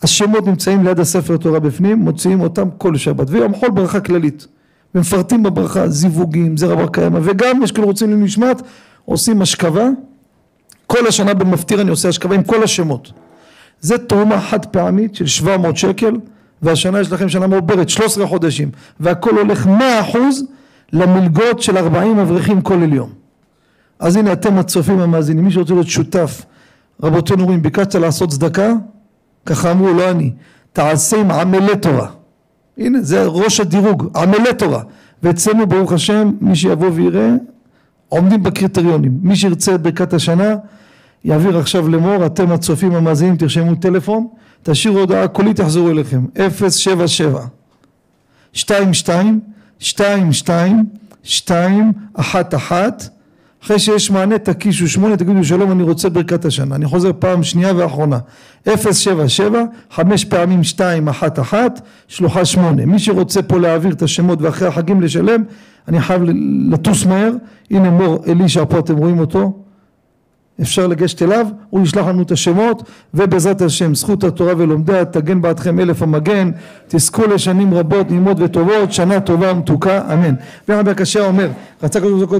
[0.04, 4.48] השמות נמצאים ליד הספר תורה בפנים, מוציאים אותם כל שבת, ויום חול ברכה כללית.
[4.96, 8.62] ומפרטים בברכה זיווגים, זרע בר קיימא, וגם יש כאלה רוצים לנשמת,
[9.06, 9.88] עושים השכבה
[10.88, 13.12] כל השנה במפטיר אני עושה השכבה עם כל השמות.
[13.82, 16.14] זה תרומה חד פעמית של 700 שקל
[16.62, 19.68] והשנה יש לכם שנה מעוברת 13 חודשים והכל הולך
[20.14, 20.18] 100%
[20.94, 23.10] למלגות של 40 אברכים כולל יום.
[24.00, 26.46] אז הנה אתם הצופים המאזינים מי שרוצה להיות שותף
[27.04, 28.74] רבותינו אומרים ביקשת לעשות צדקה
[29.46, 30.32] ככה אמרו לא אני.
[30.74, 32.08] תעשה עם עמלי תורה.
[32.78, 34.84] הנה זה ראש הדירוג עמלי תורה.
[35.24, 37.30] ואצלנו ברוך השם מי שיבוא ויראה
[38.10, 39.20] עומדים בקריטריונים.
[39.22, 40.56] מי שירצה את ברכת השנה
[41.24, 44.28] יעביר עכשיו למור, אתם הצופים המאזינים תרשמו טלפון,
[44.64, 47.46] תשאירו הודעה קולית יחזרו אליכם, 077
[48.56, 49.40] 22
[49.82, 50.84] 22
[51.24, 52.90] 211
[53.64, 56.76] אחרי שיש מענה תקישו שמונה תגידו שלום אני רוצה ברכת השנה.
[56.76, 58.20] אני חוזר פעם שנייה ואחרונה.
[58.68, 61.60] 077 חמש פעמים 211
[62.08, 62.86] שלוחה שמונה.
[62.86, 65.44] מי שרוצה פה להעביר את השמות ואחרי החגים לשלם
[65.88, 66.22] אני חייב
[66.72, 67.32] לטוס מהר,
[67.72, 69.54] הנה מור אלישע פה אתם רואים אותו,
[70.62, 72.84] אפשר לגשת אליו, הוא ישלח לנו את השמות
[73.14, 76.52] ובעזרת השם זכות התורה ולומדיה תגן בעדכם אלף המגן.
[76.88, 80.36] תזכו לשנים רבות נעימות וטובות שנה טובה ומתוקה אמן.
[80.70, 81.50] ורבי הקשה אומר
[81.84, 82.40] רצה ברוך הוא